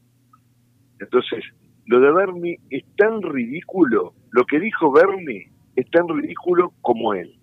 Entonces, 1.00 1.44
lo 1.86 2.00
de 2.00 2.12
Bernie 2.12 2.60
es 2.70 2.84
tan 2.98 3.22
ridículo, 3.22 4.14
lo 4.32 4.46
que 4.46 4.60
dijo 4.60 4.92
Bernie 4.92 5.52
es 5.76 5.90
tan 5.92 6.08
ridículo 6.08 6.74
como 6.82 7.14
él. 7.14 7.34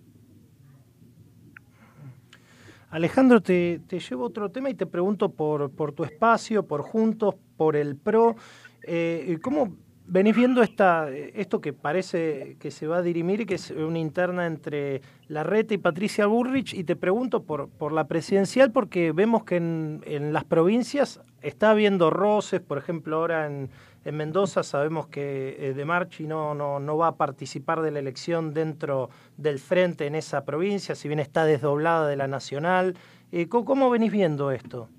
Alejandro, 2.91 3.41
te, 3.41 3.79
llevo 3.89 4.25
otro 4.25 4.51
tema 4.51 4.69
y 4.69 4.73
te 4.73 4.85
pregunto 4.85 5.29
por, 5.29 5.71
por 5.71 5.93
tu 5.93 6.03
espacio, 6.03 6.67
por 6.67 6.81
Juntos, 6.81 7.35
por 7.55 7.77
el 7.77 7.95
PRO. 7.95 8.35
Eh, 8.83 9.37
¿Cómo 9.41 9.77
venís 10.05 10.35
viendo 10.35 10.61
esta, 10.61 11.09
esto 11.09 11.61
que 11.61 11.71
parece 11.71 12.57
que 12.59 12.69
se 12.69 12.87
va 12.87 12.97
a 12.97 13.01
dirimir, 13.01 13.45
que 13.45 13.55
es 13.55 13.71
una 13.71 13.97
interna 13.97 14.45
entre 14.45 15.01
Larreta 15.29 15.73
y 15.73 15.77
Patricia 15.77 16.25
Burrich, 16.25 16.73
y 16.73 16.83
te 16.83 16.97
pregunto 16.97 17.43
por, 17.43 17.69
por 17.69 17.93
la 17.93 18.09
presidencial, 18.09 18.73
porque 18.73 19.13
vemos 19.13 19.45
que 19.45 19.55
en, 19.55 20.01
en 20.05 20.33
las 20.33 20.43
provincias 20.43 21.21
está 21.41 21.71
habiendo 21.71 22.09
roces, 22.09 22.59
por 22.59 22.77
ejemplo, 22.77 23.15
ahora 23.15 23.47
en, 23.47 23.69
en 24.03 24.17
Mendoza 24.17 24.63
sabemos 24.63 25.07
que 25.07 25.55
eh, 25.59 25.73
De 25.73 25.85
Marchi 25.85 26.25
no, 26.25 26.55
no, 26.55 26.79
no 26.79 26.97
va 26.97 27.07
a 27.07 27.17
participar 27.17 27.81
de 27.81 27.91
la 27.91 27.99
elección 27.99 28.53
dentro 28.53 29.09
del 29.37 29.59
frente 29.59 30.07
en 30.07 30.15
esa 30.15 30.43
provincia, 30.43 30.95
si 30.95 31.07
bien 31.07 31.19
está 31.19 31.45
desdoblada 31.45 32.07
de 32.07 32.15
la 32.15 32.27
nacional. 32.27 32.95
Eh, 33.31 33.47
¿Cómo 33.47 33.89
venís 33.89 34.11
viendo 34.11 34.51
esto? 34.51 34.89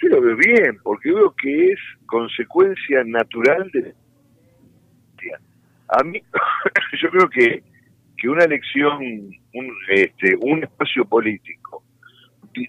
Yo 0.00 0.08
lo 0.08 0.20
veo 0.20 0.36
bien, 0.36 0.78
porque 0.82 1.12
veo 1.12 1.34
que 1.40 1.72
es 1.72 1.78
consecuencia 2.06 3.02
natural 3.04 3.70
de... 3.72 3.94
A 5.88 6.02
mí, 6.04 6.22
yo 7.02 7.10
creo 7.10 7.28
que, 7.28 7.62
que 8.16 8.28
una 8.28 8.44
elección, 8.44 8.96
un, 9.54 9.72
este, 9.88 10.36
un 10.40 10.62
espacio 10.62 11.04
político, 11.04 11.82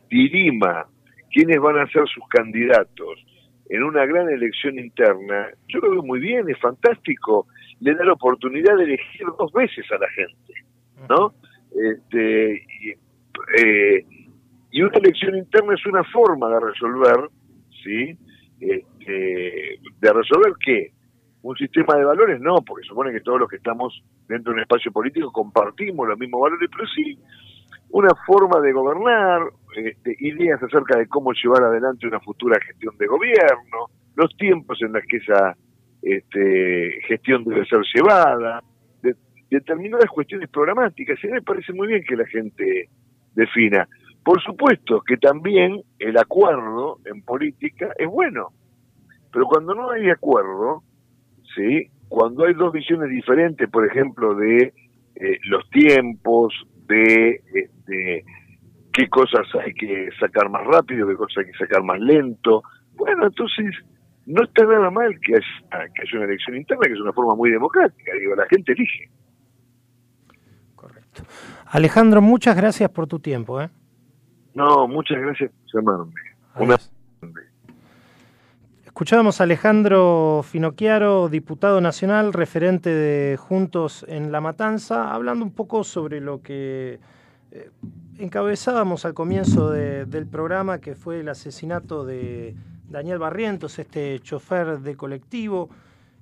dirima 0.10 0.86
quiénes 1.32 1.60
van 1.60 1.80
a 1.80 1.88
ser 1.88 2.08
sus 2.08 2.28
candidatos 2.30 3.26
en 3.70 3.84
una 3.84 4.06
gran 4.06 4.30
elección 4.30 4.78
interna, 4.78 5.50
yo 5.68 5.80
lo 5.80 5.92
veo 5.92 6.04
muy 6.04 6.20
bien, 6.20 6.50
es 6.50 6.60
fantástico, 6.60 7.48
le 7.80 7.96
da 7.96 8.04
la 8.04 8.14
oportunidad 8.14 8.78
de 8.78 8.84
elegir 8.84 9.28
dos 9.38 9.52
veces 9.54 9.86
a 9.92 9.98
la 9.98 10.10
gente, 10.10 10.54
¿no? 11.10 11.34
Este, 11.72 12.66
y, 12.82 12.90
eh, 13.62 14.06
y 14.72 14.82
una 14.82 14.98
elección 14.98 15.38
interna 15.38 15.74
es 15.76 15.86
una 15.86 16.04
forma 16.04 16.50
de 16.50 16.60
resolver, 16.60 17.30
¿sí? 17.84 18.18
Este, 18.60 19.80
¿De 20.00 20.14
resolver 20.14 20.54
qué? 20.64 20.92
¿Un 21.42 21.58
sistema 21.58 21.96
de 21.98 22.06
valores? 22.06 22.40
No, 22.40 22.56
porque 22.66 22.88
supone 22.88 23.12
que 23.12 23.22
todos 23.22 23.40
los 23.40 23.50
que 23.50 23.58
estamos 23.58 24.04
dentro 24.28 24.52
de 24.52 24.58
un 24.58 24.62
espacio 24.62 24.92
político 24.92 25.32
compartimos 25.32 26.08
los 26.08 26.18
mismos 26.18 26.42
valores, 26.42 26.70
pero 26.72 26.88
sí 26.88 27.20
una 27.94 28.10
forma 28.26 28.60
de 28.60 28.74
gobernar, 28.74 29.44
este, 29.76 30.16
ideas 30.18 30.62
acerca 30.64 30.98
de 30.98 31.08
cómo 31.08 31.32
llevar 31.32 31.64
adelante 31.64 32.08
una 32.08 32.20
futura 32.20 32.60
gestión 32.60 32.98
de 32.98 33.06
gobierno, 33.06 33.92
los 34.16 34.36
tiempos 34.36 34.80
en 34.82 34.94
los 34.94 35.04
que 35.08 35.18
esa 35.18 35.56
este, 36.02 37.02
gestión 37.08 37.44
debe 37.44 37.66
ser 37.68 37.82
llevada, 37.94 38.64
determinadas 39.50 40.10
cuestiones 40.10 40.50
programáticas. 40.50 41.24
Y 41.24 41.28
a 41.28 41.30
mí 41.30 41.36
me 41.36 41.42
parece 41.44 41.72
muy 41.72 41.88
bien 41.88 42.04
que 42.04 42.16
la 42.16 42.26
gente 42.26 42.90
defina. 43.36 43.88
Por 44.26 44.42
supuesto 44.42 45.02
que 45.02 45.18
también 45.18 45.80
el 46.00 46.18
acuerdo 46.18 46.98
en 47.06 47.22
política 47.22 47.94
es 48.00 48.08
bueno, 48.08 48.48
pero 49.32 49.46
cuando 49.46 49.76
no 49.76 49.92
hay 49.92 50.10
acuerdo, 50.10 50.82
¿sí? 51.56 51.90
cuando 52.10 52.46
hay 52.46 52.56
dos 52.56 52.74
visiones 52.74 53.12
diferentes, 53.12 53.70
por 53.70 53.86
ejemplo, 53.86 54.34
de 54.34 54.74
eh, 55.16 55.38
los 55.44 55.70
tiempos, 55.70 56.54
de, 56.96 57.70
de 57.88 58.26
qué 58.94 59.10
cosas 59.10 59.48
hay 59.64 59.74
que 59.74 60.10
sacar 60.20 60.50
más 60.50 60.66
rápido, 60.66 61.08
qué 61.08 61.16
cosas 61.16 61.40
hay 61.40 61.52
que 61.52 61.58
sacar 61.58 61.84
más 61.84 62.00
lento, 62.00 62.64
bueno, 62.96 63.26
entonces 63.26 63.76
no 64.26 64.44
está 64.44 64.64
nada 64.66 64.90
mal 64.90 65.20
que 65.20 65.36
haya, 65.36 65.90
que 65.94 66.02
haya 66.02 66.18
una 66.18 66.26
elección 66.26 66.56
interna, 66.56 66.86
que 66.86 66.94
es 66.94 67.00
una 67.00 67.14
forma 67.14 67.36
muy 67.36 67.50
democrática, 67.50 68.14
digo, 68.20 68.36
la 68.36 68.46
gente 68.48 68.72
elige. 68.72 69.10
Correcto. 70.76 71.24
Alejandro, 71.68 72.22
muchas 72.22 72.56
gracias 72.56 72.90
por 72.90 73.08
tu 73.08 73.20
tiempo. 73.20 73.62
¿eh? 73.62 73.70
No, 74.54 74.88
muchas 74.88 75.20
gracias 75.20 75.52
por 75.52 75.82
llamarme. 75.82 76.14
Escuchábamos 78.94 79.42
a 79.42 79.46
Alejandro 79.46 80.46
Finocchiaro, 80.48 81.28
diputado 81.28 81.82
nacional, 81.82 82.32
referente 82.32 82.92
de 82.92 83.38
Juntos 83.38 84.06
en 84.08 84.32
La 84.32 84.40
Matanza, 84.40 85.12
hablando 85.12 85.44
un 85.44 85.52
poco 85.52 85.84
sobre 85.84 86.22
lo 86.22 86.44
que 86.44 87.00
eh, 87.50 87.72
encabezábamos 88.20 89.04
al 89.06 89.16
comienzo 89.16 89.72
del 89.72 90.28
programa, 90.28 90.78
que 90.78 90.94
fue 90.94 91.22
el 91.22 91.30
asesinato 91.30 92.06
de 92.06 92.56
Daniel 92.88 93.18
Barrientos, 93.18 93.80
este 93.80 94.20
chofer 94.20 94.82
de 94.82 94.96
colectivo, 94.96 95.72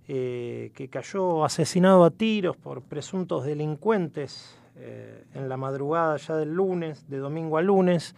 eh, 0.08 0.72
que 0.74 0.88
cayó 0.88 1.44
asesinado 1.44 2.06
a 2.06 2.10
tiros 2.10 2.56
por 2.56 2.84
presuntos 2.84 3.44
delincuentes 3.44 4.58
eh, 4.78 5.26
en 5.34 5.50
la 5.50 5.58
madrugada 5.58 6.16
ya 6.16 6.38
del 6.38 6.54
lunes, 6.54 7.10
de 7.10 7.18
domingo 7.18 7.58
a 7.58 7.62
lunes, 7.62 8.16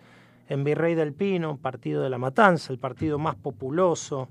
en 0.48 0.64
Virrey 0.64 0.94
del 0.94 1.12
Pino, 1.12 1.58
partido 1.58 2.04
de 2.04 2.12
la 2.12 2.20
Matanza, 2.20 2.72
el 2.72 2.78
partido 2.78 3.18
más 3.18 3.36
populoso 3.36 4.30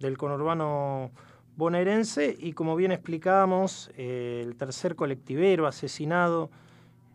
del 0.00 0.18
conurbano 0.18 1.10
bonaerense, 1.56 2.36
y 2.38 2.52
como 2.52 2.76
bien 2.76 2.92
explicábamos, 2.92 3.90
el 3.96 4.56
tercer 4.56 4.94
colectivero 4.94 5.66
asesinado 5.66 6.50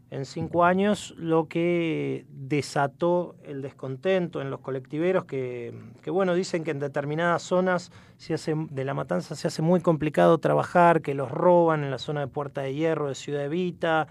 en 0.09 0.25
cinco 0.25 0.65
años, 0.65 1.13
lo 1.17 1.47
que 1.47 2.25
desató 2.27 3.35
el 3.45 3.61
descontento 3.61 4.41
en 4.41 4.49
los 4.49 4.59
colectiveros, 4.59 5.23
que, 5.23 5.73
bueno, 6.07 6.33
dicen 6.33 6.65
que 6.65 6.71
en 6.71 6.79
determinadas 6.79 7.43
zonas 7.43 7.91
se 8.17 8.33
hace, 8.33 8.53
de 8.71 8.83
la 8.83 8.93
matanza 8.93 9.35
se 9.35 9.47
hace 9.47 9.61
muy 9.61 9.79
complicado 9.79 10.37
trabajar, 10.39 11.01
que 11.01 11.13
los 11.13 11.31
roban 11.31 11.85
en 11.85 11.91
la 11.91 11.97
zona 11.97 12.19
de 12.19 12.27
Puerta 12.27 12.61
de 12.61 12.73
Hierro, 12.73 13.07
de 13.07 13.15
Ciudad 13.15 13.45
Evita, 13.45 14.07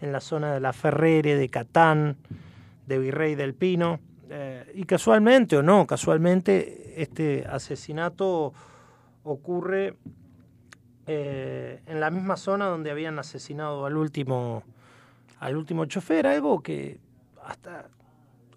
en 0.00 0.12
la 0.12 0.20
zona 0.20 0.54
de 0.54 0.60
La 0.60 0.72
Ferrere, 0.72 1.36
de 1.36 1.48
Catán, 1.50 2.16
de 2.86 2.98
Virrey 2.98 3.34
del 3.34 3.52
Pino. 3.52 4.00
Eh, 4.34 4.72
y 4.76 4.84
casualmente 4.84 5.58
o 5.58 5.62
no, 5.62 5.86
casualmente 5.86 7.02
este 7.02 7.44
asesinato 7.46 8.54
ocurre 9.24 9.98
eh, 11.06 11.82
en 11.84 12.00
la 12.00 12.10
misma 12.10 12.38
zona 12.38 12.64
donde 12.64 12.90
habían 12.90 13.18
asesinado 13.18 13.84
al 13.84 13.94
último 13.94 14.62
al 15.38 15.54
último 15.54 15.84
chofer, 15.84 16.26
algo 16.26 16.62
que 16.62 16.98
hasta 17.44 17.90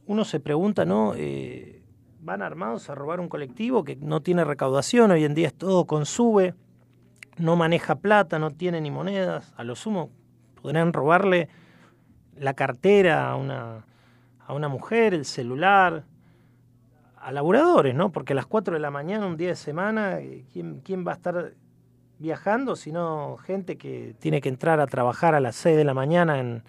uno 0.05 0.23
se 0.23 0.39
pregunta, 0.39 0.86
¿no? 0.86 1.13
Eh, 1.13 1.82
van 2.21 2.41
armados 2.41 2.89
a 2.89 2.95
robar 2.95 3.19
un 3.19 3.28
colectivo 3.28 3.84
que 3.84 3.97
no 3.97 4.21
tiene 4.21 4.45
recaudación, 4.45 5.11
hoy 5.11 5.26
en 5.26 5.34
día 5.34 5.47
es 5.47 5.55
todo 5.55 5.84
con 5.84 6.05
sube, 6.05 6.53
no 7.38 7.57
maneja 7.57 7.95
plata, 7.95 8.39
no 8.39 8.51
tiene 8.51 8.80
ni 8.80 8.91
monedas, 8.91 9.53
a 9.57 9.65
lo 9.65 9.76
sumo 9.76 10.09
podrían 10.61 10.93
robarle 10.93 11.49
la 12.38 12.53
cartera 12.53 13.30
a 13.30 13.36
una, 13.36 13.84
a 14.48 14.54
una 14.54 14.68
mujer, 14.68 15.14
el 15.14 15.26
celular, 15.26 16.04
a 17.18 17.32
laburadores, 17.32 17.96
¿no? 17.96 18.12
Porque 18.12 18.34
a 18.34 18.36
las 18.36 18.46
4 18.46 18.76
de 18.76 18.80
la 18.80 18.91
mañana, 18.91 19.26
un 19.26 19.38
día 19.38 19.50
de 19.50 19.56
semana, 19.56 20.20
eh, 20.20 20.46
¿quién, 20.54 20.82
quién 20.82 21.06
va 21.06 21.14
a 21.14 21.16
estar 21.16 21.54
viajando, 22.20 22.76
sino 22.76 23.38
gente 23.38 23.78
que 23.78 24.16
tiene 24.20 24.41
que 24.41 24.50
entrar 24.50 24.80
a 24.80 24.88
trabajar 24.88 25.36
a 25.36 25.39
las 25.39 25.56
6 25.56 25.76
de 25.76 25.84
la 25.84 25.93
mañana 25.93 26.39
en, 26.39 26.64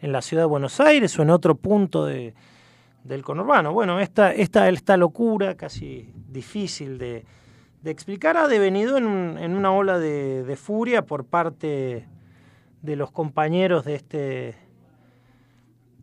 en 0.00 0.12
la 0.12 0.20
ciudad 0.20 0.42
de 0.42 0.48
Buenos 0.48 0.80
Aires 0.80 1.18
o 1.18 1.22
en 1.22 1.30
otro 1.30 1.54
punto 1.54 2.04
de, 2.04 2.34
del 3.04 3.22
conurbano. 3.22 3.72
Bueno, 3.72 4.00
esta, 4.00 4.32
esta, 4.32 4.68
esta 4.68 4.96
locura 4.96 5.56
casi 5.56 6.12
difícil 6.28 6.98
de, 6.98 7.24
explicar 7.84 8.36
ha 8.36 8.46
devenido 8.46 8.96
en, 8.96 9.38
en 9.38 9.56
una 9.56 9.72
ola 9.72 9.98
de, 9.98 10.44
de, 10.44 10.56
furia 10.56 11.04
por 11.04 11.24
parte 11.24 12.06
de 12.80 12.96
los 12.96 13.10
compañeros 13.10 13.84
de 13.84 13.94
este, 13.96 14.54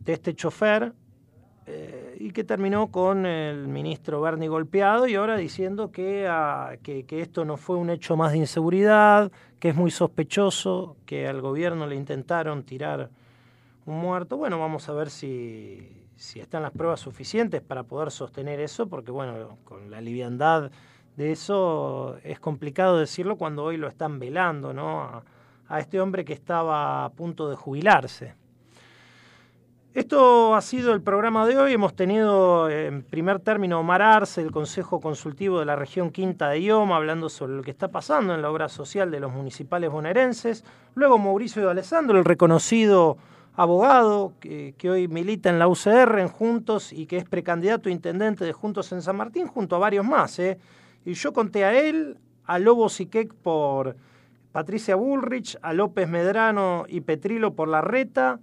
de 0.00 0.12
este 0.12 0.34
chofer 0.34 0.92
eh, 1.72 2.16
y 2.18 2.32
que 2.32 2.42
terminó 2.42 2.88
con 2.88 3.26
el 3.26 3.68
ministro 3.68 4.20
Berni 4.20 4.48
golpeado 4.48 5.06
y 5.06 5.14
ahora 5.14 5.36
diciendo 5.36 5.92
ah, 6.28 6.72
que, 6.82 7.04
que, 7.04 7.20
esto 7.20 7.44
no 7.44 7.56
fue 7.56 7.76
un 7.76 7.90
hecho 7.90 8.16
más 8.16 8.32
de 8.32 8.38
inseguridad, 8.38 9.30
que 9.60 9.68
es 9.68 9.76
muy 9.76 9.92
sospechoso, 9.92 10.96
que 11.06 11.28
al 11.28 11.40
gobierno 11.40 11.86
le 11.86 11.94
intentaron 11.94 12.64
tirar 12.64 13.10
un 13.86 14.00
muerto. 14.00 14.36
Bueno, 14.36 14.58
vamos 14.58 14.88
a 14.88 14.94
ver 14.94 15.10
si, 15.10 16.04
si 16.16 16.40
están 16.40 16.62
las 16.62 16.72
pruebas 16.72 16.98
suficientes 16.98 17.62
para 17.62 17.84
poder 17.84 18.10
sostener 18.10 18.58
eso, 18.58 18.88
porque 18.88 19.12
bueno, 19.12 19.58
con 19.64 19.92
la 19.92 20.00
liviandad 20.00 20.72
de 21.16 21.30
eso 21.30 22.16
es 22.24 22.40
complicado 22.40 22.98
decirlo 22.98 23.36
cuando 23.36 23.62
hoy 23.62 23.76
lo 23.76 23.86
están 23.86 24.18
velando, 24.18 24.72
¿no? 24.72 25.22
A 25.68 25.78
este 25.78 26.00
hombre 26.00 26.24
que 26.24 26.32
estaba 26.32 27.04
a 27.04 27.10
punto 27.10 27.48
de 27.48 27.54
jubilarse. 27.54 28.39
Esto 29.92 30.54
ha 30.54 30.60
sido 30.60 30.92
el 30.94 31.02
programa 31.02 31.48
de 31.48 31.58
hoy. 31.58 31.72
Hemos 31.72 31.94
tenido 31.96 32.70
en 32.70 33.02
primer 33.02 33.40
término 33.40 33.80
Omar 33.80 34.02
Arce, 34.02 34.40
el 34.40 34.52
Consejo 34.52 35.00
Consultivo 35.00 35.58
de 35.58 35.64
la 35.64 35.74
región 35.74 36.10
Quinta 36.10 36.48
de 36.48 36.62
Ioma, 36.62 36.94
hablando 36.94 37.28
sobre 37.28 37.54
lo 37.54 37.64
que 37.64 37.72
está 37.72 37.88
pasando 37.88 38.32
en 38.32 38.40
la 38.40 38.52
obra 38.52 38.68
social 38.68 39.10
de 39.10 39.18
los 39.18 39.32
municipales 39.32 39.90
bonaerenses. 39.90 40.64
Luego 40.94 41.18
Mauricio 41.18 41.62
de 41.62 41.72
Alessandro, 41.72 42.16
el 42.16 42.24
reconocido 42.24 43.18
abogado 43.56 44.32
que, 44.38 44.76
hoy 44.88 45.08
milita 45.08 45.50
en 45.50 45.58
la 45.58 45.66
UCR 45.66 46.20
en 46.20 46.28
Juntos 46.28 46.92
y 46.92 47.06
que 47.06 47.16
es 47.16 47.24
precandidato 47.24 47.88
a 47.88 47.92
intendente 47.92 48.44
de 48.44 48.52
Juntos 48.52 48.92
en 48.92 49.02
San 49.02 49.16
Martín, 49.16 49.48
junto 49.48 49.74
a 49.74 49.80
varios 49.80 50.06
más. 50.06 50.38
¿eh? 50.38 50.60
Y 51.04 51.14
yo 51.14 51.32
conté 51.32 51.64
a 51.64 51.76
él, 51.76 52.16
a 52.44 52.60
Lobo 52.60 52.88
Siquec 52.88 53.34
por 53.34 53.96
Patricia 54.52 54.94
Bullrich, 54.94 55.58
a 55.62 55.72
López 55.72 56.08
Medrano 56.08 56.84
y 56.86 57.00
Petrilo 57.00 57.54
por 57.54 57.66
la 57.66 57.80
Reta 57.80 58.38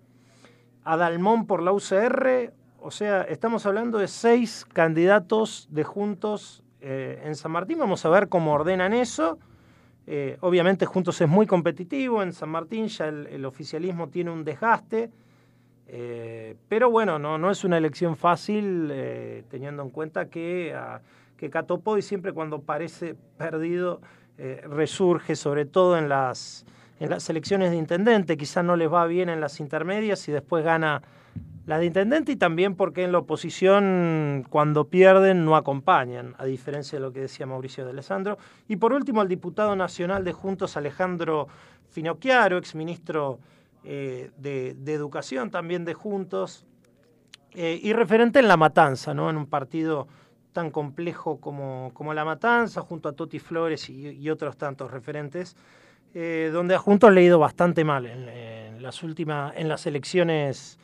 a 0.88 1.44
por 1.46 1.62
la 1.62 1.74
UCR, 1.74 2.54
o 2.80 2.92
sea, 2.92 3.24
estamos 3.24 3.66
hablando 3.66 3.98
de 3.98 4.08
seis 4.08 4.64
candidatos 4.64 5.68
de 5.70 5.84
Juntos 5.84 6.64
eh, 6.80 7.22
en 7.26 7.36
San 7.36 7.52
Martín. 7.52 7.80
Vamos 7.80 8.06
a 8.06 8.10
ver 8.10 8.30
cómo 8.30 8.54
ordenan 8.54 8.94
eso. 8.94 9.38
Eh, 10.06 10.38
obviamente 10.40 10.86
Juntos 10.86 11.20
es 11.20 11.28
muy 11.28 11.46
competitivo, 11.46 12.24
en 12.24 12.32
San 12.32 12.48
Martín 12.48 12.88
ya 12.88 13.10
el, 13.10 13.44
oficialismo 13.44 14.08
tiene 14.08 14.32
un 14.32 14.46
desgaste, 14.46 15.12
eh, 15.88 16.56
pero 16.70 16.90
bueno, 16.90 17.20
no, 17.20 17.38
no 17.38 17.52
es 17.52 17.66
una 17.66 17.78
elección 17.78 18.16
fácil 18.16 18.94
teniendo 19.50 19.84
en 19.84 19.90
cuenta 19.90 20.30
que, 20.30 20.74
uh, 20.74 21.00
que 21.36 21.50
Catopoy 21.50 22.02
siempre 22.02 22.32
cuando 22.32 22.62
parece 22.62 23.16
perdido 23.38 24.00
resurge, 24.38 25.36
sobre 25.36 25.66
todo 25.66 25.98
en 25.98 26.08
las 26.08 26.66
en 27.00 27.10
las 27.10 27.30
elecciones 27.30 27.72
de 27.72 27.78
intendente, 27.78 28.38
quizás 28.38 28.64
no 28.64 28.76
les 28.76 28.91
va 28.91 29.06
bien 29.06 29.30
en 29.30 29.39
las 29.39 29.60
intermedias 29.60 30.28
y 30.28 30.32
después 30.32 30.64
gana 30.64 31.02
la 31.68 31.78
de 31.78 31.86
intendente 31.86 32.32
y 32.32 32.38
también 32.38 32.76
porque 32.76 33.04
en 33.04 33.12
la 33.12 33.20
oposición 33.20 34.45
cuando 34.50 34.88
pierden 34.88 35.43
no 35.43 35.56
acompañan, 35.56 36.34
a 36.38 36.45
diferencia 36.45 36.98
de 36.98 37.02
lo 37.06 37.12
que 37.12 37.20
decía 37.20 37.45
Mauricio 37.45 37.84
de 37.84 37.91
Alessandro. 37.91 38.38
Y 38.70 38.78
por 38.78 38.93
último, 38.93 39.22
el 39.22 39.28
diputado 39.28 39.76
nacional 39.76 40.24
de 40.24 40.32
Juntos, 40.32 40.78
Alejandro 40.78 41.50
Finocchiaro, 41.89 42.58
exministro 42.58 43.39
eh, 43.84 44.32
de, 44.38 44.76
Educación 44.88 45.52
también 45.52 45.84
de 45.84 45.93
Juntos, 45.93 46.66
eh, 47.52 47.80
y 47.82 47.91
referente 47.91 48.39
en 48.39 48.48
La 48.48 48.56
Matanza, 48.56 49.14
¿no? 49.14 49.30
en 49.30 49.36
un 49.36 49.48
partido 49.48 50.08
tan 50.54 50.72
complejo 50.72 51.41
como, 51.41 51.91
como 51.93 52.14
La 52.14 52.24
Matanza, 52.24 52.82
junto 52.82 53.10
a 53.10 53.12
Toti 53.12 53.39
Flores 53.39 53.89
y 53.89 54.30
otros 54.30 54.58
tantos 54.58 54.89
referentes. 54.89 55.56
Eh, 56.20 56.49
donde 56.51 56.74
a 56.74 56.80
Juntos 56.80 57.13
le 57.13 57.22
ha 57.22 57.24
ido 57.26 57.38
bastante 57.38 57.84
mal 57.84 58.07
en, 58.07 58.82
las 58.82 59.03
últimas, 59.03 59.53
en 59.55 59.70
las 59.70 59.86
elecciones 59.86 60.80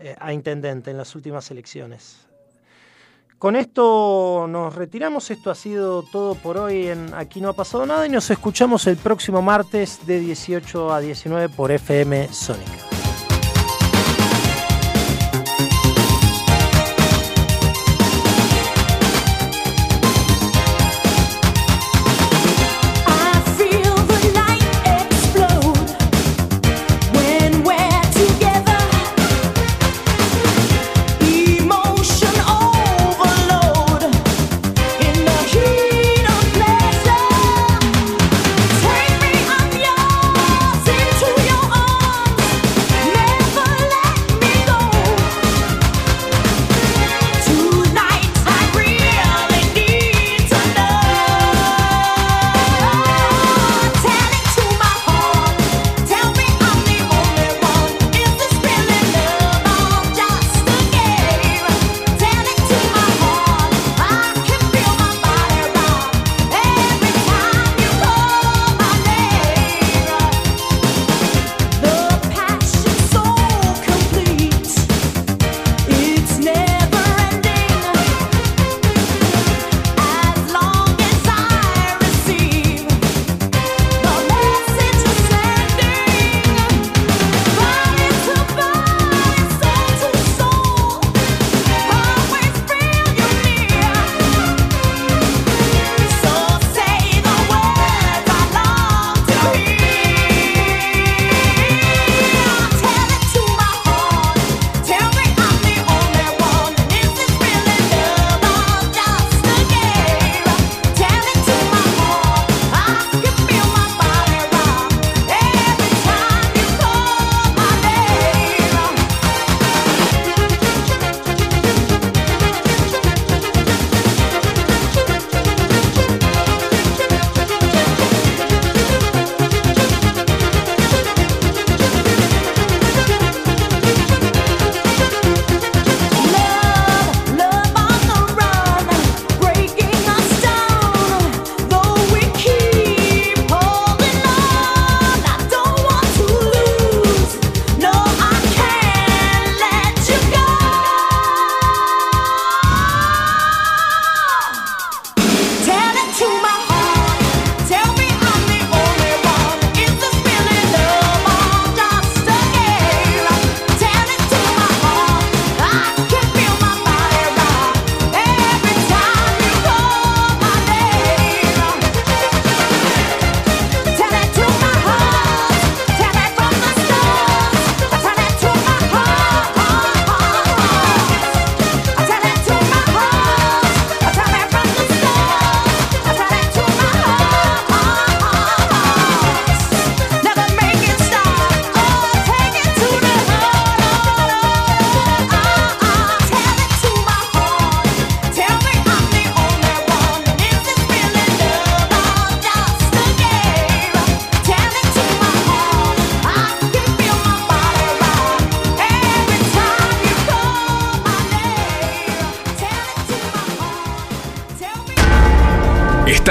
eh, 0.00 0.16
a 0.18 0.32
intendente, 0.32 0.90
en 0.90 0.96
las 0.96 1.14
últimas 1.14 1.48
elecciones. 1.52 2.26
Con 3.38 3.54
esto 3.54 4.46
nos 4.48 4.74
retiramos, 4.74 5.30
esto 5.30 5.52
ha 5.52 5.54
sido 5.54 6.02
todo 6.02 6.34
por 6.34 6.58
hoy 6.58 6.88
Aquí 7.14 7.40
no 7.40 7.50
ha 7.50 7.52
pasado 7.52 7.86
nada 7.86 8.04
y 8.06 8.08
nos 8.08 8.28
escuchamos 8.28 8.88
el 8.88 8.96
próximo 8.96 9.40
martes 9.40 10.04
de 10.04 10.18
18 10.18 10.92
a 10.92 10.98
19 10.98 11.48
por 11.50 11.70
FM 11.70 12.32
Sónica. 12.32 13.01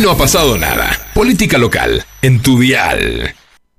No 0.00 0.12
ha 0.12 0.16
pasado 0.16 0.56
nada. 0.56 0.98
Política 1.12 1.58
local, 1.58 2.02
en 2.22 2.40
tu 2.40 2.58
dial. 2.58 3.34